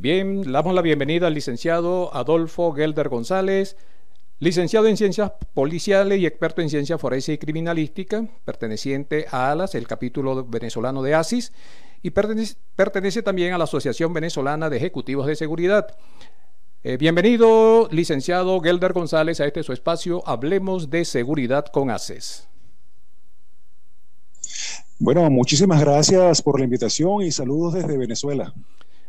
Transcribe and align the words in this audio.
Bien, 0.00 0.52
damos 0.52 0.76
la 0.76 0.80
bienvenida 0.80 1.26
al 1.26 1.34
licenciado 1.34 2.14
Adolfo 2.14 2.72
Gelder 2.72 3.08
González, 3.08 3.76
licenciado 4.38 4.86
en 4.86 4.96
Ciencias 4.96 5.32
Policiales 5.54 6.20
y 6.20 6.26
experto 6.26 6.62
en 6.62 6.70
Ciencia 6.70 6.98
Forense 6.98 7.32
y 7.32 7.38
Criminalística, 7.38 8.24
perteneciente 8.44 9.26
a 9.32 9.50
ALAS, 9.50 9.74
el 9.74 9.88
capítulo 9.88 10.44
venezolano 10.44 11.02
de 11.02 11.16
ASIS, 11.16 11.52
y 12.00 12.10
pertenece, 12.10 13.22
también 13.24 13.54
a 13.54 13.58
la 13.58 13.64
Asociación 13.64 14.12
Venezolana 14.12 14.70
de 14.70 14.76
Ejecutivos 14.76 15.26
de 15.26 15.34
Seguridad. 15.34 15.96
Eh, 16.84 16.96
bienvenido, 16.96 17.88
licenciado 17.90 18.60
Gelder 18.60 18.92
González, 18.92 19.40
a 19.40 19.46
este 19.46 19.64
su 19.64 19.72
espacio. 19.72 20.22
Hablemos 20.26 20.90
de 20.90 21.04
seguridad 21.04 21.66
con 21.72 21.90
ACES. 21.90 22.46
Bueno, 25.00 25.28
muchísimas 25.28 25.80
gracias 25.80 26.40
por 26.40 26.60
la 26.60 26.64
invitación 26.66 27.22
y 27.22 27.32
saludos 27.32 27.74
desde 27.74 27.98
Venezuela. 27.98 28.54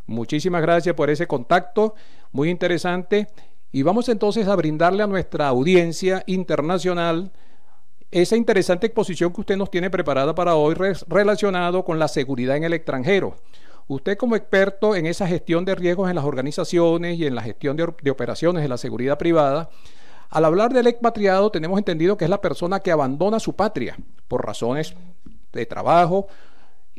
Muchísimas 0.10 0.64
gracias 0.64 0.96
por 0.96 1.12
ese 1.12 1.28
contacto, 1.28 1.94
muy 2.32 2.50
interesante. 2.50 3.28
Y 3.72 3.84
vamos 3.84 4.10
entonces 4.10 4.48
a 4.48 4.56
brindarle 4.56 5.04
a 5.04 5.08
nuestra 5.08 5.48
audiencia 5.48 6.24
internacional 6.26 7.32
esa 8.10 8.36
interesante 8.36 8.88
exposición 8.88 9.32
que 9.32 9.42
usted 9.42 9.56
nos 9.56 9.70
tiene 9.70 9.92
preparada 9.92 10.34
para 10.34 10.56
hoy 10.56 10.76
relacionado 11.08 11.86
con 11.86 12.00
la 12.00 12.08
seguridad 12.08 12.58
en 12.58 12.64
el 12.64 12.74
extranjero. 12.74 13.36
Usted 13.88 14.18
como 14.18 14.36
experto 14.36 14.96
en 14.96 15.06
esa 15.06 15.28
gestión 15.28 15.64
de 15.64 15.76
riesgos 15.76 16.10
en 16.10 16.16
las 16.16 16.26
organizaciones 16.26 17.20
y 17.20 17.28
en 17.28 17.36
la 17.36 17.44
gestión 17.44 17.78
de, 17.78 17.94
de 18.02 18.10
operaciones 18.10 18.64
de 18.64 18.70
la 18.70 18.78
seguridad 18.80 19.20
privada, 19.20 19.70
al 20.32 20.44
hablar 20.44 20.74
del 20.74 20.88
expatriado 20.88 21.52
tenemos 21.52 21.78
entendido 21.78 22.18
que 22.18 22.26
es 22.26 22.32
la 22.32 22.42
persona 22.42 22.80
que 22.80 22.92
abandona 22.92 23.40
su 23.40 23.56
patria 23.56 23.96
por 24.28 24.44
razones 24.44 24.96
de 25.54 25.68
trabajo, 25.68 26.28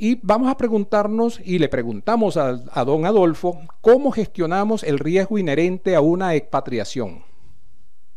y 0.03 0.19
vamos 0.23 0.51
a 0.51 0.57
preguntarnos, 0.57 1.39
y 1.45 1.59
le 1.59 1.69
preguntamos 1.69 2.39
a, 2.39 2.55
don 2.87 3.05
Adolfo, 3.05 3.61
¿cómo 3.83 4.11
gestionamos 4.13 4.83
el 4.83 4.99
riesgo 4.99 5.37
inherente 5.37 5.95
a 5.95 6.01
una 6.01 6.35
expatriación? 6.35 7.23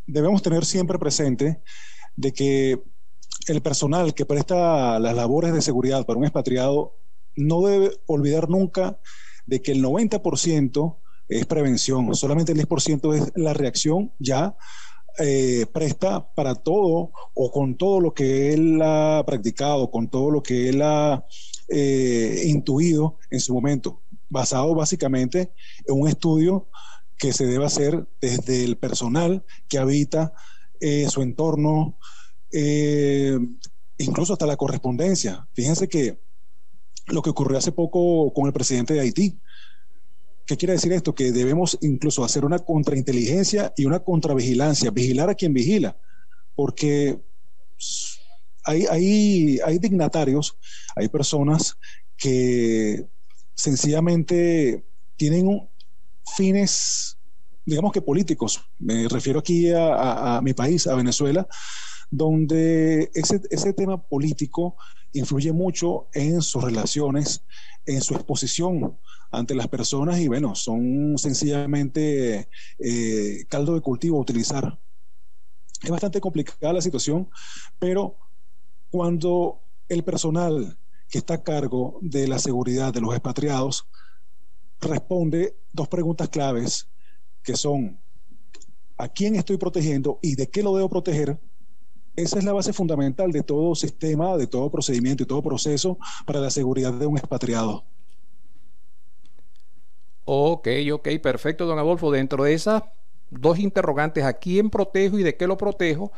Debemos 0.08 0.42
tener 0.42 0.64
siempre 0.64 0.98
presente 0.98 1.62
de 2.16 2.32
que 2.32 2.82
el 3.50 3.62
personal 3.62 4.14
que 4.14 4.26
presta 4.26 4.98
las 4.98 5.14
labores 5.14 5.54
de 5.54 5.62
seguridad 5.62 6.06
para 6.06 6.18
un 6.18 6.24
expatriado 6.24 6.94
no 7.36 7.62
debe 7.64 7.92
olvidar 8.06 8.50
nunca 8.50 8.98
de 9.46 9.62
que 9.62 9.74
el 9.74 9.84
90% 9.84 10.96
es 11.28 11.46
prevención, 11.46 12.16
solamente 12.16 12.54
el 12.54 12.66
10% 12.66 13.14
es 13.14 13.34
la 13.36 13.54
reacción 13.54 14.14
ya 14.20 14.56
eh, 15.20 15.66
presta 15.74 16.34
para 16.34 16.56
todo 16.56 17.12
o 17.34 17.52
con 17.52 17.76
todo 17.76 18.00
lo 18.00 18.14
que 18.14 18.54
él 18.54 18.82
ha 18.82 19.22
practicado, 19.28 19.92
con 19.92 20.08
todo 20.08 20.32
lo 20.32 20.42
que 20.42 20.70
él 20.70 20.82
ha 20.82 21.26
eh, 21.70 22.44
intuido 22.46 23.18
en 23.30 23.40
su 23.40 23.54
momento, 23.54 24.02
basado 24.30 24.74
básicamente 24.76 25.54
en 25.86 26.00
un 26.00 26.08
estudio 26.08 26.70
que 27.18 27.34
se 27.34 27.46
debe 27.46 27.66
hacer 27.66 28.08
desde 28.20 28.64
el 28.64 28.78
personal 28.78 29.46
que 29.70 29.78
habita 29.78 30.34
eh, 30.80 31.08
su 31.10 31.22
entorno, 31.22 31.98
eh, 32.52 33.38
incluso 33.98 34.34
hasta 34.34 34.46
la 34.46 34.58
correspondencia. 34.58 35.48
Fíjense 35.54 35.88
que 35.88 36.20
lo 37.08 37.22
que 37.22 37.30
ocurrió 37.30 37.58
hace 37.58 37.72
poco 37.72 38.34
con 38.34 38.48
el 38.48 38.54
presidente 38.54 38.94
de 38.94 39.02
Haití, 39.02 39.40
¿Qué 40.46 40.58
quiere 40.58 40.74
decir 40.74 40.92
esto? 40.92 41.16
Que 41.16 41.32
debemos 41.32 41.78
incluso 41.82 42.24
hacer 42.24 42.44
una 42.44 42.60
contrainteligencia 42.60 43.74
y 43.78 43.86
una 43.86 44.02
contravigilancia, 44.02 44.92
vigilar 44.92 45.30
a 45.30 45.36
quien 45.36 45.54
vigila, 45.54 45.98
porque 46.54 47.22
hay, 48.64 49.60
hay, 49.64 49.78
dignatarios, 49.80 50.58
hay 50.96 51.10
personas 51.10 51.78
que 52.18 53.06
sencillamente 53.54 54.86
tienen 55.16 55.70
fines, 56.36 57.18
digamos 57.66 57.92
que 57.92 58.02
políticos. 58.02 58.62
Me 58.80 59.08
refiero 59.08 59.40
aquí 59.40 59.72
a, 59.74 60.40
mi 60.44 60.54
país, 60.54 60.88
a 60.88 60.96
Venezuela, 60.96 61.48
donde 62.10 63.12
ese, 63.14 63.42
ese, 63.50 63.74
tema 63.74 64.02
político 64.02 64.76
influye 65.14 65.52
mucho 65.52 66.08
en 66.14 66.42
sus 66.42 66.64
relaciones, 66.64 67.44
en 67.86 68.02
su 68.02 68.14
exposición 68.16 68.98
ante 69.34 69.56
las 69.56 69.68
personas 69.68 70.20
y 70.20 70.28
bueno, 70.28 70.54
son 70.54 71.18
sencillamente 71.18 72.48
eh, 72.78 73.46
caldo 73.50 73.74
de 73.74 73.82
cultivo 73.82 74.18
a 74.18 74.22
utilizar. 74.22 74.80
Es 75.82 75.90
bastante 75.90 76.22
complicada 76.22 76.72
la 76.72 76.82
situación, 76.82 77.30
pero 77.80 78.16
cuando 78.94 79.60
el 79.90 80.04
personal 80.04 80.78
que 81.10 81.18
está 81.18 81.34
a 81.34 81.44
cargo 81.44 81.98
de 82.02 82.28
la 82.28 82.38
seguridad 82.38 82.94
de 82.94 83.02
los 83.02 83.16
expatriados 83.16 83.88
responde 84.80 85.58
dos 85.72 85.88
preguntas 85.88 86.30
claves 86.30 86.88
que 87.42 87.58
son 87.58 88.00
¿a 89.00 89.08
quién 89.08 89.36
estoy 89.36 89.58
protegiendo 89.58 90.20
y 90.22 90.36
de 90.36 90.48
qué 90.48 90.62
lo 90.62 90.76
debo 90.76 90.90
proteger? 90.90 91.40
Esa 92.16 92.38
es 92.38 92.44
la 92.44 92.54
base 92.54 92.72
fundamental 92.72 93.32
de 93.32 93.42
todo 93.42 93.74
sistema, 93.74 94.38
de 94.38 94.46
todo 94.46 94.70
procedimiento 94.70 95.24
y 95.24 95.26
todo 95.26 95.42
proceso 95.42 95.98
para 96.28 96.40
la 96.40 96.52
seguridad 96.52 96.94
de 96.94 97.08
un 97.08 97.18
expatriado. 97.18 97.84
Ok, 100.24 100.68
ok, 100.94 101.10
perfecto, 101.20 101.66
don 101.66 101.80
Adolfo. 101.80 102.12
Dentro 102.12 102.44
de 102.44 102.54
esas 102.54 102.84
dos 103.32 103.58
interrogantes, 103.58 104.24
¿a 104.24 104.34
quién 104.34 104.70
protejo 104.70 105.18
y 105.18 105.24
de 105.24 105.36
qué 105.36 105.48
lo 105.48 105.58
protejo? 105.58 106.12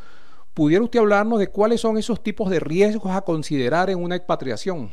¿Pudiera 0.55 0.85
usted 0.85 0.99
hablarnos 0.99 1.37
de 1.37 1.49
cuáles 1.49 1.81
son 1.81 1.97
esos 1.97 2.23
tipos 2.23 2.49
de 2.49 2.61
riesgos 2.61 3.11
a 3.11 3.21
considerar 3.21 3.89
en 3.89 4.01
una 4.01 4.15
expatriación? 4.15 4.89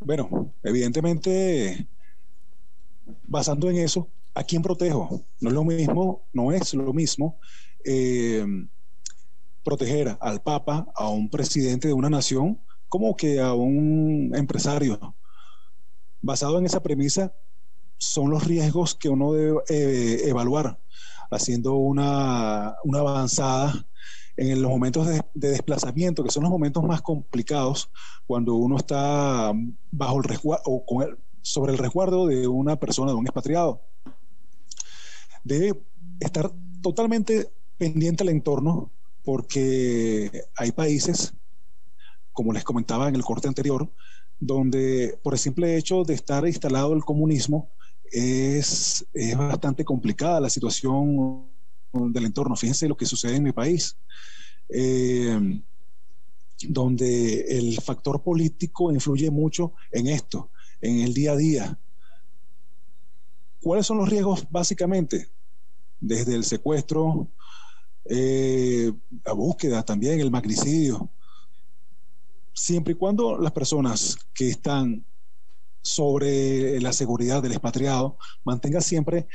Bueno, 0.00 0.52
evidentemente, 0.64 1.86
basando 3.22 3.70
en 3.70 3.76
eso, 3.76 4.10
¿a 4.34 4.42
quién 4.42 4.60
protejo? 4.60 5.22
No 5.40 5.50
es 5.50 5.54
lo 5.54 5.62
mismo, 5.62 6.26
no 6.32 6.50
es 6.50 6.74
lo 6.74 6.92
mismo 6.92 7.38
eh, 7.84 8.44
proteger 9.62 10.18
al 10.20 10.42
Papa, 10.42 10.88
a 10.96 11.08
un 11.08 11.30
presidente 11.30 11.86
de 11.86 11.94
una 11.94 12.10
nación, 12.10 12.60
como 12.88 13.14
que 13.14 13.38
a 13.38 13.54
un 13.54 14.32
empresario. 14.34 15.14
Basado 16.20 16.58
en 16.58 16.66
esa 16.66 16.82
premisa, 16.82 17.32
son 17.98 18.30
los 18.30 18.44
riesgos 18.44 18.96
que 18.96 19.08
uno 19.08 19.32
debe 19.32 19.60
eh, 19.68 20.28
evaluar 20.28 20.80
haciendo 21.34 21.74
una, 21.74 22.74
avanzada 22.94 23.86
en 24.36 24.60
los 24.60 24.70
momentos 24.70 25.06
de, 25.06 25.22
desplazamiento, 25.34 26.24
que 26.24 26.30
son 26.30 26.42
los 26.42 26.52
momentos 26.52 26.82
más 26.82 27.02
complicados 27.02 27.90
cuando 28.26 28.54
uno 28.54 28.76
está 28.76 29.52
bajo 29.90 30.18
el 30.18 30.24
resguardo 30.24 30.62
o 30.66 30.84
con 30.84 31.18
sobre 31.44 31.72
el 31.72 31.78
resguardo 31.78 32.26
de 32.26 32.48
una 32.48 32.76
persona, 32.76 33.12
de 33.12 33.18
un 33.18 33.26
expatriado. 33.26 33.82
Debe 35.44 35.78
estar 36.18 36.50
totalmente 36.80 37.52
pendiente 37.76 38.22
al 38.22 38.30
entorno 38.30 38.90
porque 39.22 40.44
hay 40.56 40.72
países, 40.72 41.34
como 42.32 42.52
les 42.52 42.64
comentaba 42.64 43.08
en 43.08 43.14
el 43.14 43.22
corte 43.22 43.46
anterior, 43.46 43.92
donde 44.40 45.18
por 45.22 45.34
el 45.34 45.38
simple 45.38 45.76
hecho 45.76 46.02
de 46.04 46.14
estar 46.14 46.46
instalado 46.46 46.94
el 46.94 47.04
comunismo, 47.04 47.70
es, 48.14 49.04
bastante 49.36 49.84
complicada 49.84 50.40
la 50.40 50.48
situación 50.48 51.48
del 51.92 52.24
entorno. 52.24 52.54
Fíjense 52.54 52.88
lo 52.88 52.96
que 52.96 53.06
sucede 53.06 53.36
en 53.36 53.42
mi 53.42 53.52
país, 53.52 53.96
eh, 54.68 55.60
donde 56.68 57.40
el 57.58 57.80
factor 57.80 58.22
político 58.22 58.92
influye 58.92 59.30
mucho 59.30 59.74
en 59.90 60.06
esto, 60.06 60.50
en 60.80 61.00
el 61.00 61.12
día 61.12 61.32
a 61.32 61.36
día. 61.36 61.78
¿Cuáles 63.60 63.86
son 63.86 63.98
los 63.98 64.08
riesgos 64.08 64.46
básicamente? 64.48 65.28
Desde 65.98 66.34
el 66.34 66.44
secuestro, 66.44 67.28
eh, 68.04 68.92
la 69.24 69.32
búsqueda 69.32 69.82
también, 69.82 70.20
el 70.20 70.30
magnicidio. 70.30 71.10
Siempre 72.52 72.92
y 72.92 72.96
cuando 72.96 73.36
las 73.38 73.50
personas 73.50 74.16
que 74.32 74.50
están 74.50 75.04
sobre 75.84 76.80
la 76.80 76.92
seguridad 76.92 77.42
del 77.42 77.52
expatriado, 77.52 78.16
mantenga 78.42 78.80
siempre 78.80 79.28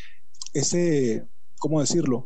ese, 0.54 1.28
¿cómo 1.60 1.80
decirlo? 1.80 2.26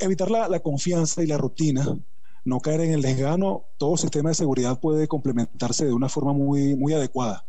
Evitar 0.00 0.30
la, 0.30 0.60
confianza 0.60 1.22
y 1.22 1.26
la 1.26 1.38
rutina 1.38 1.98
no 2.44 2.60
caer 2.60 2.82
en 2.82 2.92
el 2.92 3.02
desgano, 3.02 3.64
todo 3.78 3.96
sistema 3.96 4.28
de 4.28 4.34
seguridad 4.34 4.78
puede 4.80 5.08
complementarse 5.08 5.86
de 5.86 5.92
una 5.92 6.08
forma 6.08 6.32
muy, 6.32 6.76
muy 6.76 6.92
adecuada. 6.92 7.47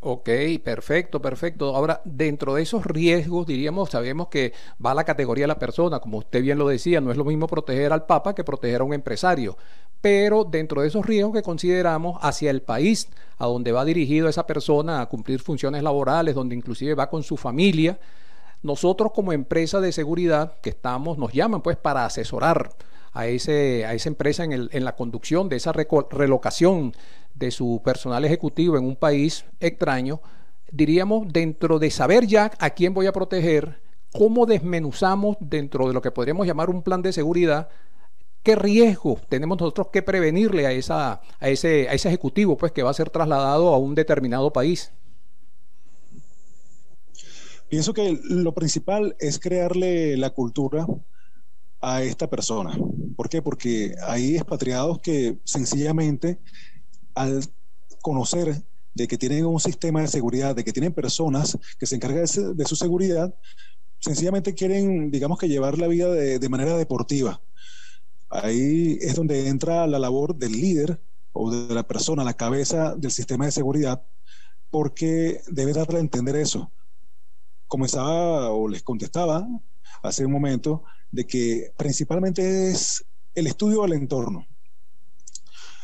Ok, 0.00 0.28
perfecto, 0.62 1.20
perfecto. 1.20 1.74
Ahora, 1.74 2.00
dentro 2.04 2.54
de 2.54 2.62
esos 2.62 2.86
riesgos, 2.86 3.46
diríamos, 3.48 3.90
sabemos 3.90 4.28
que 4.28 4.52
va 4.84 4.94
la 4.94 5.02
categoría 5.02 5.42
de 5.42 5.48
la 5.48 5.58
persona, 5.58 5.98
como 5.98 6.18
usted 6.18 6.40
bien 6.40 6.56
lo 6.56 6.68
decía, 6.68 7.00
no 7.00 7.10
es 7.10 7.16
lo 7.16 7.24
mismo 7.24 7.48
proteger 7.48 7.92
al 7.92 8.06
Papa 8.06 8.32
que 8.32 8.44
proteger 8.44 8.80
a 8.80 8.84
un 8.84 8.94
empresario, 8.94 9.56
pero 10.00 10.44
dentro 10.44 10.82
de 10.82 10.88
esos 10.88 11.04
riesgos 11.04 11.34
que 11.34 11.42
consideramos 11.42 12.16
hacia 12.22 12.50
el 12.50 12.62
país 12.62 13.08
a 13.38 13.46
donde 13.46 13.72
va 13.72 13.84
dirigido 13.84 14.28
esa 14.28 14.46
persona 14.46 15.00
a 15.00 15.06
cumplir 15.06 15.40
funciones 15.40 15.82
laborales, 15.82 16.36
donde 16.36 16.54
inclusive 16.54 16.94
va 16.94 17.10
con 17.10 17.24
su 17.24 17.36
familia, 17.36 17.98
nosotros 18.62 19.10
como 19.12 19.32
empresa 19.32 19.80
de 19.80 19.90
seguridad 19.90 20.60
que 20.60 20.70
estamos, 20.70 21.18
nos 21.18 21.32
llaman 21.32 21.60
pues 21.60 21.76
para 21.76 22.04
asesorar 22.04 22.70
a, 23.12 23.26
ese, 23.26 23.84
a 23.84 23.94
esa 23.94 24.08
empresa 24.08 24.44
en, 24.44 24.52
el, 24.52 24.70
en 24.72 24.84
la 24.84 24.94
conducción 24.94 25.48
de 25.48 25.56
esa 25.56 25.72
relocación 25.72 26.92
de 27.38 27.50
su 27.50 27.80
personal 27.84 28.24
ejecutivo 28.24 28.76
en 28.76 28.84
un 28.84 28.96
país 28.96 29.44
extraño, 29.60 30.20
diríamos, 30.70 31.28
dentro 31.32 31.78
de 31.78 31.90
saber 31.90 32.26
ya 32.26 32.50
a 32.58 32.70
quién 32.70 32.94
voy 32.94 33.06
a 33.06 33.12
proteger, 33.12 33.80
cómo 34.12 34.46
desmenuzamos 34.46 35.36
dentro 35.40 35.86
de 35.86 35.94
lo 35.94 36.02
que 36.02 36.10
podríamos 36.10 36.46
llamar 36.46 36.70
un 36.70 36.82
plan 36.82 37.02
de 37.02 37.12
seguridad, 37.12 37.68
qué 38.42 38.56
riesgo 38.56 39.20
tenemos 39.28 39.58
nosotros 39.58 39.88
que 39.92 40.02
prevenirle 40.02 40.66
a, 40.66 40.72
esa, 40.72 41.20
a, 41.38 41.48
ese, 41.48 41.88
a 41.88 41.92
ese 41.92 42.08
ejecutivo 42.08 42.56
pues, 42.56 42.72
que 42.72 42.82
va 42.82 42.90
a 42.90 42.94
ser 42.94 43.10
trasladado 43.10 43.72
a 43.72 43.78
un 43.78 43.94
determinado 43.94 44.52
país. 44.52 44.92
Pienso 47.68 47.92
que 47.92 48.18
lo 48.24 48.52
principal 48.54 49.14
es 49.18 49.38
crearle 49.38 50.16
la 50.16 50.30
cultura 50.30 50.86
a 51.80 52.02
esta 52.02 52.28
persona. 52.28 52.76
¿Por 53.14 53.28
qué? 53.28 53.42
Porque 53.42 53.94
hay 54.06 54.36
expatriados 54.36 55.00
que 55.00 55.36
sencillamente 55.44 56.38
al 57.14 57.44
conocer 58.02 58.62
de 58.94 59.06
que 59.06 59.16
tienen 59.16 59.46
un 59.46 59.60
sistema 59.60 60.00
de 60.00 60.08
seguridad, 60.08 60.56
de 60.56 60.64
que 60.64 60.72
tienen 60.72 60.92
personas 60.92 61.56
que 61.78 61.86
se 61.86 61.94
encargan 61.94 62.24
de, 62.56 62.64
su 62.64 62.76
seguridad, 62.76 63.32
sencillamente 64.00 64.54
quieren, 64.54 65.10
digamos 65.10 65.38
que 65.38 65.48
llevar 65.48 65.78
la 65.78 65.86
vida 65.86 66.10
de, 66.10 66.48
manera 66.48 66.76
deportiva. 66.76 67.40
Ahí 68.28 68.98
es 69.00 69.14
donde 69.14 69.48
entra 69.48 69.86
la 69.86 69.98
labor 69.98 70.34
del 70.34 70.52
líder 70.52 71.00
o 71.32 71.50
de 71.50 71.74
la 71.74 71.86
persona, 71.86 72.24
la 72.24 72.34
cabeza 72.34 72.94
del 72.96 73.12
sistema 73.12 73.46
de 73.46 73.52
seguridad, 73.52 74.02
porque 74.70 75.40
debe 75.48 75.72
darle 75.72 75.98
a 75.98 76.00
entender 76.00 76.36
eso. 76.36 76.72
Comenzaba 77.68 78.50
o 78.50 78.68
les 78.68 78.82
contestaba 78.82 79.46
hace 80.02 80.26
un 80.26 80.32
momento 80.32 80.82
de 81.12 81.26
que 81.26 81.72
principalmente 81.76 82.70
es 82.70 83.04
el 83.34 83.46
estudio 83.46 83.82
del 83.82 83.92
entorno 83.92 84.46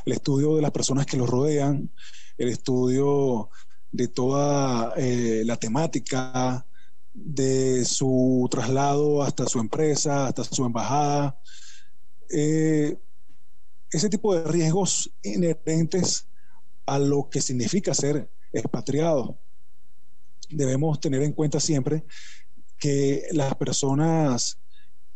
el 0.04 0.12
estudio 0.12 0.56
de 0.56 0.62
las 0.62 0.70
personas 0.70 1.06
que 1.06 1.16
los 1.16 1.28
rodean, 1.28 1.90
el 2.36 2.48
estudio 2.48 3.50
de 3.90 4.08
toda 4.08 4.92
eh, 4.96 5.42
la 5.44 5.56
temática, 5.56 6.66
de 7.14 7.84
su 7.84 8.48
traslado 8.50 9.22
hasta 9.22 9.46
su 9.46 9.60
empresa, 9.60 10.26
hasta 10.26 10.42
su 10.42 10.64
embajada. 10.64 11.38
Eh, 12.28 12.98
ese 13.90 14.08
tipo 14.08 14.34
de 14.34 14.50
riesgos 14.50 15.12
inherentes 15.22 16.26
a 16.86 16.98
lo 16.98 17.28
que 17.30 17.40
significa 17.40 17.94
ser 17.94 18.28
expatriado. 18.52 19.38
Debemos 20.50 20.98
tener 20.98 21.22
en 21.22 21.32
cuenta 21.32 21.60
siempre 21.60 22.04
que 22.76 23.28
las 23.30 23.54
personas, 23.54 24.58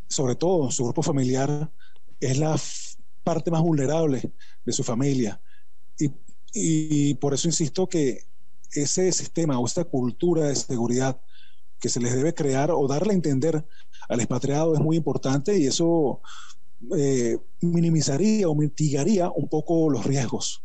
sobre 0.08 0.36
todo 0.36 0.70
su 0.70 0.84
grupo 0.84 1.02
familiar, 1.02 1.70
es 2.20 2.38
la 2.38 2.56
parte 3.28 3.50
más 3.50 3.60
vulnerable 3.60 4.32
de 4.64 4.72
su 4.72 4.82
familia. 4.82 5.38
Y, 6.54 7.14
por 7.16 7.34
eso 7.34 7.46
insisto 7.46 7.86
que 7.86 8.22
ese 8.72 9.12
sistema 9.12 9.58
o 9.58 9.66
esta 9.66 9.84
cultura 9.84 10.46
de 10.46 10.56
seguridad 10.56 11.20
que 11.78 11.90
se 11.90 12.00
les 12.00 12.14
debe 12.16 12.32
crear 12.32 12.70
o 12.70 12.88
darle 12.88 13.12
a 13.12 13.16
entender 13.16 13.66
al 14.08 14.20
expatriado 14.20 14.74
es 14.74 14.80
muy 14.80 14.96
importante 14.96 15.58
y 15.58 15.66
eso 15.66 16.22
eh, 16.96 17.36
minimizaría 17.60 18.48
o 18.48 18.54
mitigaría 18.54 19.30
un 19.30 19.46
poco 19.48 19.90
los 19.90 20.06
riesgos. 20.06 20.62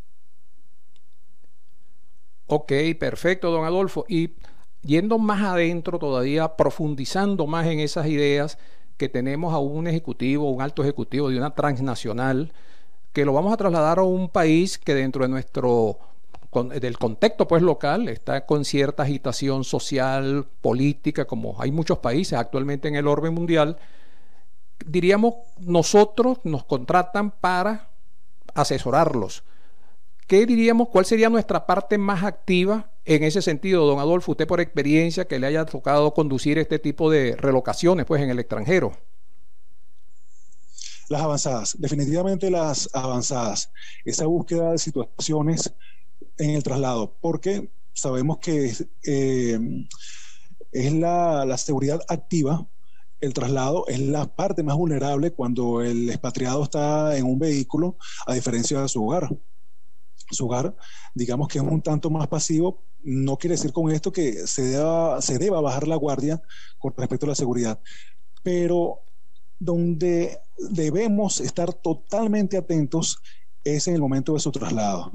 Ok, 2.48 2.71
perfecto, 2.98 3.51
don 3.51 3.66
Adolfo. 3.66 4.06
Y 4.07 4.36
yendo 4.81 5.18
más 5.18 5.44
adentro 5.44 6.00
todavía, 6.00 6.56
profundizando 6.56 7.45
más 7.45 7.68
en 7.68 7.81
esas 7.81 8.07
ideas, 8.07 8.57
que 8.98 9.10
tenemos 9.10 9.54
a 9.54 9.60
un 9.60 9.88
ejecutivo, 9.88 10.50
un 10.50 10.62
alto 10.62 10.84
ejecutivo 10.84 11.30
de 11.30 11.38
una 11.38 11.54
transnacional, 11.54 12.54
que 13.12 13.25
lo 13.25 13.34
vamos 13.34 13.54
a 13.54 13.57
trasladar 13.57 14.00
a 14.00 14.04
un 14.04 14.30
país 14.30 14.78
que 14.78 14.95
dentro 14.95 15.24
de 15.24 15.30
nuestro 15.30 16.00
del 16.80 17.00
contexto 17.00 17.48
pues 17.48 17.63
local 17.63 18.07
está 18.10 18.45
con 18.45 18.63
cierta 18.63 19.04
agitación 19.04 19.63
social, 19.63 20.45
política, 20.62 21.25
como 21.25 21.60
hay 21.60 21.72
muchos 21.72 21.98
países 21.98 22.38
actualmente 22.38 22.88
en 22.88 22.95
el 22.95 23.07
orden 23.07 23.34
mundial, 23.34 23.78
diríamos 24.86 25.36
nosotros 25.60 26.40
nos 26.44 26.63
contratan 26.63 27.31
para 27.31 27.90
asesorarlos. 28.54 29.44
¿Qué 30.28 30.45
diríamos? 30.45 30.90
¿Cuál 30.90 31.06
sería 31.06 31.30
nuestra 31.30 31.66
parte 31.66 31.98
más 31.98 32.24
activa 32.24 32.92
en 33.05 33.23
ese 33.23 33.41
sentido, 33.41 33.85
don 33.85 34.00
Adolfo? 34.00 34.31
Usted 34.31 34.47
por 34.47 34.61
experiencia 34.61 35.25
que 35.25 35.39
le 35.39 35.47
haya 35.47 35.65
tocado 35.65 36.13
conducir 36.13 36.57
este 36.57 36.79
tipo 36.79 37.09
de 37.09 37.35
relocaciones 37.35 38.05
pues 38.05 38.21
en 38.21 38.29
el 38.29 38.39
extranjero. 38.39 38.97
Las 41.09 41.21
avanzadas, 41.21 41.75
definitivamente 41.79 42.50
las 42.50 42.89
avanzadas. 42.94 43.71
Esa 44.05 44.25
búsqueda 44.25 44.71
de 44.71 44.77
situaciones 44.77 45.73
en 46.38 46.51
el 46.51 46.63
traslado, 46.63 47.15
porque 47.21 47.69
sabemos 47.94 48.39
que 48.39 48.73
eh, 49.03 49.59
es 50.71 50.94
la, 50.94 51.45
la 51.45 51.57
seguridad 51.57 52.01
activa 52.07 52.67
el 53.23 53.33
traslado 53.33 53.88
es 53.88 53.99
la 54.01 54.25
parte 54.35 54.63
más 54.63 54.75
vulnerable 54.75 55.31
cuando 55.31 55.81
el 55.81 56.09
expatriado 56.09 56.61
está 56.63 57.15
en 57.15 57.25
un 57.25 57.39
vehículo, 57.39 57.97
a 58.27 58.33
diferencia 58.33 58.81
de 58.81 58.89
su 58.89 59.01
hogar 59.01 59.29
su 60.30 60.45
hogar, 60.45 60.75
digamos 61.13 61.48
que 61.48 61.60
es 61.60 61.63
un 61.63 61.81
tanto 61.81 62.10
más 62.10 62.27
pasivo, 62.27 62.83
no 63.04 63.38
quiere 63.38 63.56
decir 63.56 63.74
con 63.74 63.92
esto 63.92 64.12
que 64.12 64.48
se 64.48 64.63
deba, 64.63 65.21
se 65.21 65.38
deba 65.38 65.62
bajar 65.62 65.88
la 65.88 65.95
guardia 65.95 66.42
con 66.77 66.94
respecto 66.98 67.25
a 67.25 67.30
la 67.30 67.36
seguridad, 67.36 67.80
pero 68.42 69.01
donde 69.60 70.39
debemos 70.71 71.39
estar 71.39 71.74
totalmente 71.74 72.57
atentos 72.57 73.18
es 73.63 73.87
en 73.87 73.95
el 73.95 74.02
momento 74.02 74.33
de 74.33 74.40
su 74.40 74.52
traslado. 74.52 75.11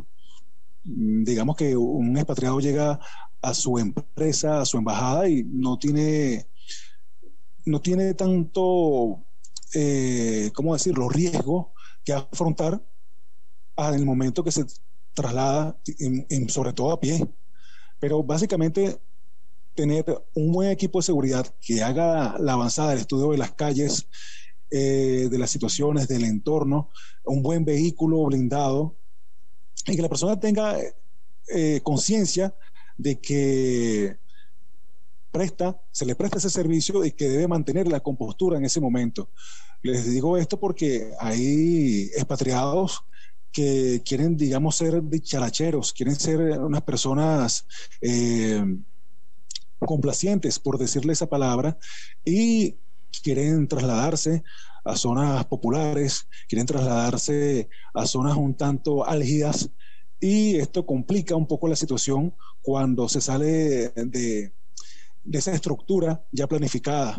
Digamos 0.82 1.56
que 1.56 1.76
un 1.76 2.16
expatriado 2.16 2.61
llega 2.61 2.99
a 3.42 3.54
su 3.54 3.78
empresa, 3.78 4.61
a 4.61 4.64
su 4.64 4.78
embajada 4.78 5.28
y 5.28 5.44
no 5.44 5.78
tiene, 5.78 6.46
no 7.66 7.80
tiene 7.80 8.14
tanto, 8.14 9.25
eh, 9.75 10.50
¿cómo 10.54 10.75
decirlo?, 10.75 11.08
riesgo 11.08 11.72
que 12.04 12.12
afrontar 12.12 12.82
en 13.76 13.94
el 13.94 14.04
momento 14.04 14.42
que 14.42 14.50
se 14.50 14.64
traslada, 15.18 15.76
sobre 16.48 16.72
todo 16.72 16.92
a 16.92 17.00
pie. 17.00 17.26
Pero 17.98 18.22
básicamente 18.22 19.00
tener 19.75 20.04
un 20.34 20.52
buen 20.52 20.70
equipo 20.70 20.98
de 20.98 21.04
seguridad 21.04 21.46
que 21.60 21.82
haga 21.82 22.37
la 22.38 22.52
avanzada 22.52 22.90
del 22.90 23.00
estudio 23.00 23.32
de 23.32 23.38
las 23.38 23.52
calles, 23.52 24.06
eh, 24.70 25.28
de 25.30 25.38
las 25.38 25.50
situaciones, 25.50 26.06
del 26.06 26.25
entorno, 26.25 26.90
un 27.25 27.42
buen 27.42 27.64
vehículo 27.64 28.25
blindado 28.26 28.96
y 29.87 29.96
que 29.96 30.02
la 30.02 30.08
persona 30.08 30.38
tenga 30.38 30.76
eh, 31.48 31.80
conciencia 31.82 32.54
de 32.96 33.20
que 33.20 34.18
presta, 35.32 35.80
se 35.90 36.06
le 36.06 36.14
presta 36.14 36.38
ese 36.38 36.50
servicio 36.50 37.04
y 37.04 37.12
que 37.12 37.28
debe 37.28 37.48
mantener 37.48 37.88
la 37.88 38.00
compostura 38.00 38.58
en 38.58 38.64
ese 38.64 38.80
momento. 38.80 39.30
Les 39.82 40.10
digo 40.10 40.37
esto 40.37 40.58
porque 40.58 41.12
hay 41.18 42.10
expatriados 42.16 43.04
que 43.52 44.02
quieren, 44.04 44.36
digamos, 44.36 44.76
ser 44.76 45.02
dicharacheros, 45.02 45.92
quieren 45.92 46.16
ser 46.16 46.38
unas 46.40 46.82
personas 46.82 47.66
eh, 48.00 48.62
complacientes, 49.78 50.58
por 50.58 50.78
decirle 50.78 51.12
esa 51.12 51.26
palabra, 51.26 51.78
y 52.24 52.76
quieren 53.22 53.66
trasladarse 53.68 54.42
a 54.84 54.96
zonas 54.96 55.44
populares, 55.46 56.26
quieren 56.48 56.66
trasladarse 56.66 57.68
a 57.94 58.06
zonas 58.06 58.36
un 58.36 58.54
tanto 58.54 59.06
álgidas, 59.06 59.70
y 60.20 60.56
esto 60.56 60.84
complica 60.84 61.36
un 61.36 61.46
poco 61.46 61.68
la 61.68 61.76
situación 61.76 62.34
cuando 62.60 63.08
se 63.08 63.20
sale 63.20 63.90
de, 63.90 64.52
de 65.24 65.38
esa 65.38 65.52
estructura 65.52 66.24
ya 66.32 66.46
planificada. 66.46 67.18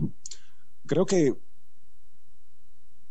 Creo 0.86 1.06
que 1.06 1.34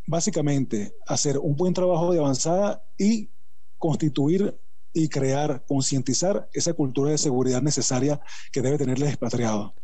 básicamente 0.08 0.94
hacer 1.06 1.38
un 1.38 1.54
buen 1.54 1.74
trabajo 1.74 2.10
de 2.12 2.18
avanzada 2.18 2.82
y 2.96 3.28
constituir 3.76 4.58
y 4.92 5.08
crear, 5.08 5.62
concientizar 5.68 6.48
esa 6.52 6.72
cultura 6.72 7.10
de 7.10 7.18
seguridad 7.18 7.60
necesaria 7.60 8.20
que 8.50 8.62
debe 8.62 8.78
tener 8.78 8.96
el 8.96 9.04
expatriado. 9.04 9.74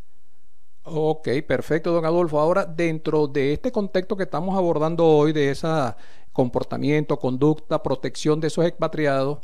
Ok, 0.82 1.28
perfecto, 1.46 1.92
don 1.92 2.04
Adolfo. 2.04 2.40
Ahora, 2.40 2.64
dentro 2.64 3.28
de 3.28 3.52
este 3.52 3.70
contexto 3.70 4.16
que 4.16 4.24
estamos 4.24 4.56
abordando 4.56 5.06
hoy, 5.06 5.32
de 5.32 5.50
esa 5.50 5.96
comportamiento, 6.32 7.18
conducta, 7.18 7.82
protección 7.82 8.40
de 8.40 8.48
esos 8.48 8.64
expatriados, 8.64 9.38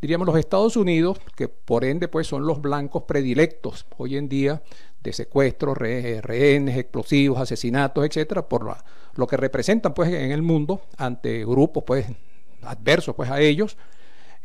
diríamos 0.00 0.26
los 0.26 0.36
Estados 0.36 0.76
Unidos, 0.76 1.18
que 1.36 1.48
por 1.48 1.84
ende 1.84 2.08
pues 2.08 2.26
son 2.26 2.46
los 2.46 2.60
blancos 2.60 3.04
predilectos 3.04 3.86
hoy 3.96 4.16
en 4.16 4.28
día 4.28 4.62
de 5.06 5.12
secuestros, 5.12 5.76
rehenes, 5.78 6.76
explosivos, 6.76 7.40
asesinatos, 7.40 8.04
etcétera, 8.04 8.48
por 8.48 8.76
lo 9.14 9.26
que 9.26 9.36
representan 9.36 9.94
pues 9.94 10.12
en 10.12 10.32
el 10.32 10.42
mundo 10.42 10.82
ante 10.96 11.44
grupos 11.44 11.84
pues 11.86 12.06
adversos 12.62 13.14
pues 13.14 13.30
a 13.30 13.40
ellos. 13.40 13.76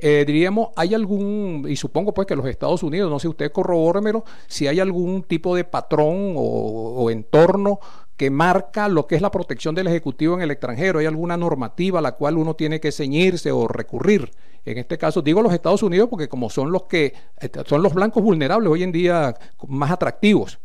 Eh, 0.04 0.24
diríamos, 0.26 0.70
hay 0.76 0.96
algún, 0.96 1.68
y 1.70 1.76
supongo 1.76 2.12
pues 2.12 2.28
que 2.28 2.36
los 2.36 2.48
Estados 2.48 2.82
Unidos, 2.82 3.12
no 3.12 3.20
sé, 3.20 3.28
usted 3.28 3.52
corrobórmelo, 3.52 4.26
si 4.48 4.66
hay 4.68 4.80
algún 4.80 5.22
tipo 5.22 5.56
de 5.56 5.64
patrón 5.64 6.34
o, 6.36 7.04
o 7.04 7.12
entorno 7.12 7.80
que 8.18 8.32
marca 8.32 8.90
lo 8.90 9.06
que 9.06 9.16
es 9.16 9.22
la 9.22 9.30
protección 9.30 9.76
del 9.76 9.88
Ejecutivo 9.88 10.34
en 10.34 10.42
el 10.42 10.50
extranjero. 10.50 10.98
¿Hay 11.00 11.06
alguna 11.06 11.38
normativa 11.38 12.00
a 12.00 12.02
la 12.02 12.14
cual 12.14 12.38
uno 12.38 12.56
tiene 12.56 12.80
que 12.80 12.92
ceñirse 12.92 13.52
o 13.52 13.68
recurrir? 13.68 14.32
En 14.66 14.80
este 14.80 14.98
caso, 14.98 15.22
digo 15.22 15.42
los 15.44 15.54
Estados 15.54 15.84
Unidos 15.84 16.08
porque 16.10 16.30
como 16.30 16.50
son 16.50 16.72
los 16.72 16.84
que 16.84 17.14
este, 17.40 17.64
son 17.66 17.84
los 17.84 17.94
blancos 17.94 18.24
vulnerables 18.24 18.72
hoy 18.72 18.84
en 18.84 18.92
día 18.92 19.36
más 19.68 19.92
atractivos. 19.92 20.60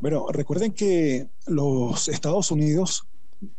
Bueno, 0.00 0.26
recuerden 0.30 0.72
que 0.72 1.28
los 1.46 2.08
Estados 2.08 2.50
Unidos 2.50 3.06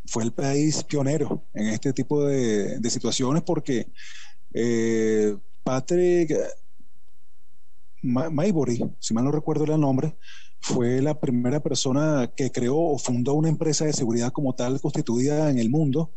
fue 0.05 0.23
el 0.23 0.33
país 0.33 0.83
pionero 0.83 1.45
en 1.53 1.67
este 1.67 1.93
tipo 1.93 2.25
de, 2.25 2.79
situaciones 2.89 3.43
porque 3.43 3.91
eh, 4.53 5.35
Patrick 5.63 6.33
Maybury, 8.01 8.83
si 8.99 9.13
mal 9.13 9.25
no 9.25 9.31
recuerdo 9.31 9.65
el 9.65 9.79
nombre, 9.79 10.15
fue 10.59 11.01
la 11.01 11.19
primera 11.19 11.61
persona 11.61 12.31
que 12.35 12.51
creó 12.51 12.77
o 12.77 12.97
fundó 12.97 13.33
una 13.33 13.49
empresa 13.49 13.85
de 13.85 13.93
seguridad 13.93 14.31
como 14.31 14.53
tal 14.53 14.79
constituida 14.79 15.49
en 15.49 15.59
el 15.59 15.69
mundo. 15.69 16.13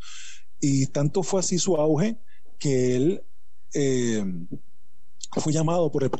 Y 0.61 0.87
tanto 0.87 1.23
fue 1.23 1.41
así 1.41 1.59
su 1.59 1.77
auge 1.77 2.19
que 2.59 2.97
él 2.97 3.23
eh, 3.75 4.25
fue 5.33 5.53
llamado 5.53 5.91
por 5.91 6.05
el 6.05 6.11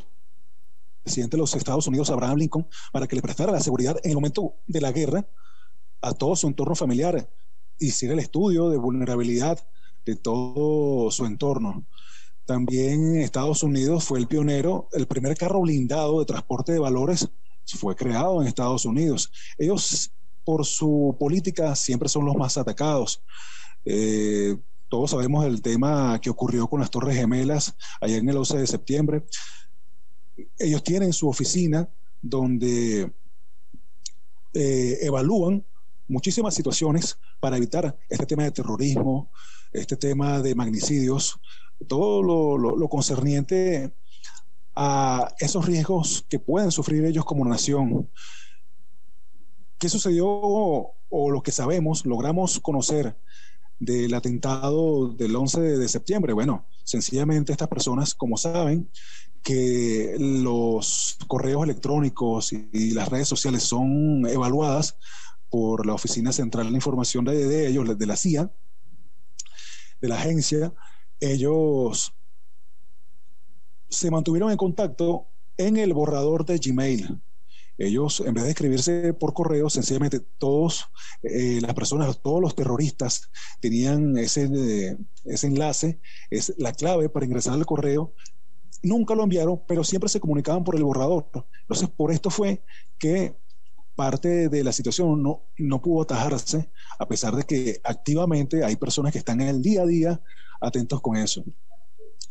presidente 1.03 1.37
de 1.37 1.41
los 1.41 1.55
Estados 1.55 1.87
Unidos, 1.87 2.09
Abraham 2.09 2.37
Lincoln, 2.37 2.67
para 2.91 3.07
que 3.07 3.15
le 3.15 3.21
prestara 3.21 3.51
la 3.51 3.59
seguridad 3.59 3.97
en 4.03 4.11
el 4.11 4.15
momento 4.15 4.55
de 4.67 4.81
la 4.81 4.91
guerra 4.91 5.27
a 6.01 6.13
todo 6.13 6.35
su 6.35 6.47
entorno 6.47 6.75
familiar, 6.75 7.29
hiciera 7.79 8.13
el 8.13 8.19
estudio 8.19 8.69
de 8.69 8.77
vulnerabilidad 8.77 9.59
de 10.05 10.15
todo 10.15 11.11
su 11.11 11.25
entorno. 11.25 11.85
También 12.45 13.17
Estados 13.17 13.63
Unidos 13.63 14.05
fue 14.05 14.19
el 14.19 14.27
pionero, 14.27 14.89
el 14.93 15.07
primer 15.07 15.37
carro 15.37 15.61
blindado 15.61 16.19
de 16.19 16.25
transporte 16.25 16.71
de 16.71 16.79
valores 16.79 17.29
fue 17.77 17.95
creado 17.95 18.41
en 18.41 18.47
Estados 18.47 18.85
Unidos. 18.85 19.31
Ellos, 19.57 20.11
por 20.43 20.65
su 20.65 21.15
política, 21.19 21.75
siempre 21.75 22.09
son 22.09 22.25
los 22.25 22.35
más 22.35 22.57
atacados. 22.57 23.21
Eh, 23.85 24.57
todos 24.87 25.11
sabemos 25.11 25.45
el 25.45 25.61
tema 25.61 26.19
que 26.21 26.29
ocurrió 26.29 26.67
con 26.67 26.79
las 26.79 26.89
Torres 26.89 27.15
Gemelas 27.15 27.75
allá 28.01 28.17
en 28.17 28.27
el 28.27 28.37
11 28.37 28.57
de 28.57 28.67
septiembre. 28.67 29.23
Ellos 30.57 30.83
tienen 30.83 31.13
su 31.13 31.29
oficina 31.29 31.87
donde 32.21 33.11
eh, 34.53 34.97
evalúan 35.01 35.63
muchísimas 36.09 36.55
situaciones 36.55 37.17
para 37.39 37.55
evitar 37.55 37.97
este 38.09 38.25
tema 38.25 38.43
de 38.43 38.51
terrorismo, 38.51 39.31
este 39.71 39.95
tema 39.95 40.41
de 40.41 40.55
magnicidios, 40.55 41.39
todo 41.87 42.57
lo, 42.57 42.89
concerniente 42.89 43.93
a 44.75 45.33
esos 45.39 45.65
riesgos 45.65 46.25
que 46.27 46.39
pueden 46.39 46.71
sufrir 46.71 47.05
ellos 47.05 47.23
como 47.23 47.45
nación. 47.45 48.09
¿Qué 49.77 49.87
sucedió 49.87 50.27
o 50.27 51.31
lo 51.31 51.41
que 51.41 51.51
sabemos, 51.51 52.05
logramos 52.05 52.59
conocer 52.59 53.15
del 53.79 54.13
atentado 54.13 55.09
del 55.09 55.35
11 55.35 55.61
de 55.61 55.87
septiembre? 55.87 56.33
Bueno, 56.33 56.65
sencillamente 56.83 57.51
estas 57.51 57.69
personas, 57.69 58.13
como 58.13 58.35
saben, 58.35 58.89
que 59.43 60.15
los 60.19 61.17
correos 61.27 61.63
electrónicos 61.63 62.51
y 62.51 62.91
las 62.91 63.07
redes 63.07 63.27
sociales 63.27 63.63
son 63.63 64.27
evaluadas 64.27 64.97
por 65.49 65.85
la 65.85 65.93
Oficina 65.93 66.31
Central 66.31 66.69
de 66.69 66.75
Información 66.75 67.25
de, 67.25 67.47
de 67.47 67.67
ellos, 67.67 67.97
de 67.97 68.05
la 68.05 68.15
CIA, 68.15 68.51
de 70.01 70.07
la 70.07 70.15
agencia, 70.15 70.73
ellos 71.19 72.13
se 73.89 74.11
mantuvieron 74.11 74.51
en 74.51 74.57
contacto 74.57 75.27
en 75.57 75.77
el 75.77 75.93
borrador 75.93 76.45
de 76.45 76.57
Gmail. 76.57 77.21
Ellos, 77.77 78.19
en 78.19 78.33
vez 78.33 78.43
de 78.43 78.49
escribirse 78.49 79.13
por 79.13 79.33
correo, 79.33 79.69
sencillamente 79.69 80.19
todos 80.19 80.87
eh, 81.23 81.59
las 81.61 81.73
personas, 81.73 82.21
todos 82.21 82.41
los 82.41 82.53
terroristas 82.53 83.29
tenían 83.61 84.17
ese, 84.17 84.97
ese 85.23 85.47
enlace, 85.47 85.99
es 86.29 86.53
la 86.57 86.73
clave 86.73 87.07
para 87.07 87.25
ingresar 87.25 87.53
al 87.53 87.65
correo. 87.65 88.13
Nunca 88.83 89.15
lo 89.15 89.23
enviaron, 89.23 89.61
pero 89.65 89.85
siempre 89.85 90.09
se 90.09 90.19
comunicaban 90.19 90.63
por 90.63 90.75
el 90.75 90.83
borrador. 90.83 91.29
Entonces, 91.61 91.89
por 91.89 92.11
esto 92.11 92.29
fue 92.29 92.63
que 92.97 93.35
parte 93.99 94.47
de 94.47 94.63
la 94.63 94.71
situación 94.71 95.21
no, 95.21 95.41
no 95.57 95.81
pudo 95.81 96.03
atajarse, 96.03 96.71
a 96.97 97.05
pesar 97.05 97.35
de 97.35 97.43
que 97.43 97.81
activamente 97.83 98.63
hay 98.63 98.77
personas 98.77 99.11
que 99.11 99.17
están 99.17 99.41
en 99.41 99.49
el 99.49 99.61
día 99.61 99.81
a 99.81 99.85
día 99.85 100.21
atentos 100.61 101.01
con 101.01 101.17
eso. 101.17 101.43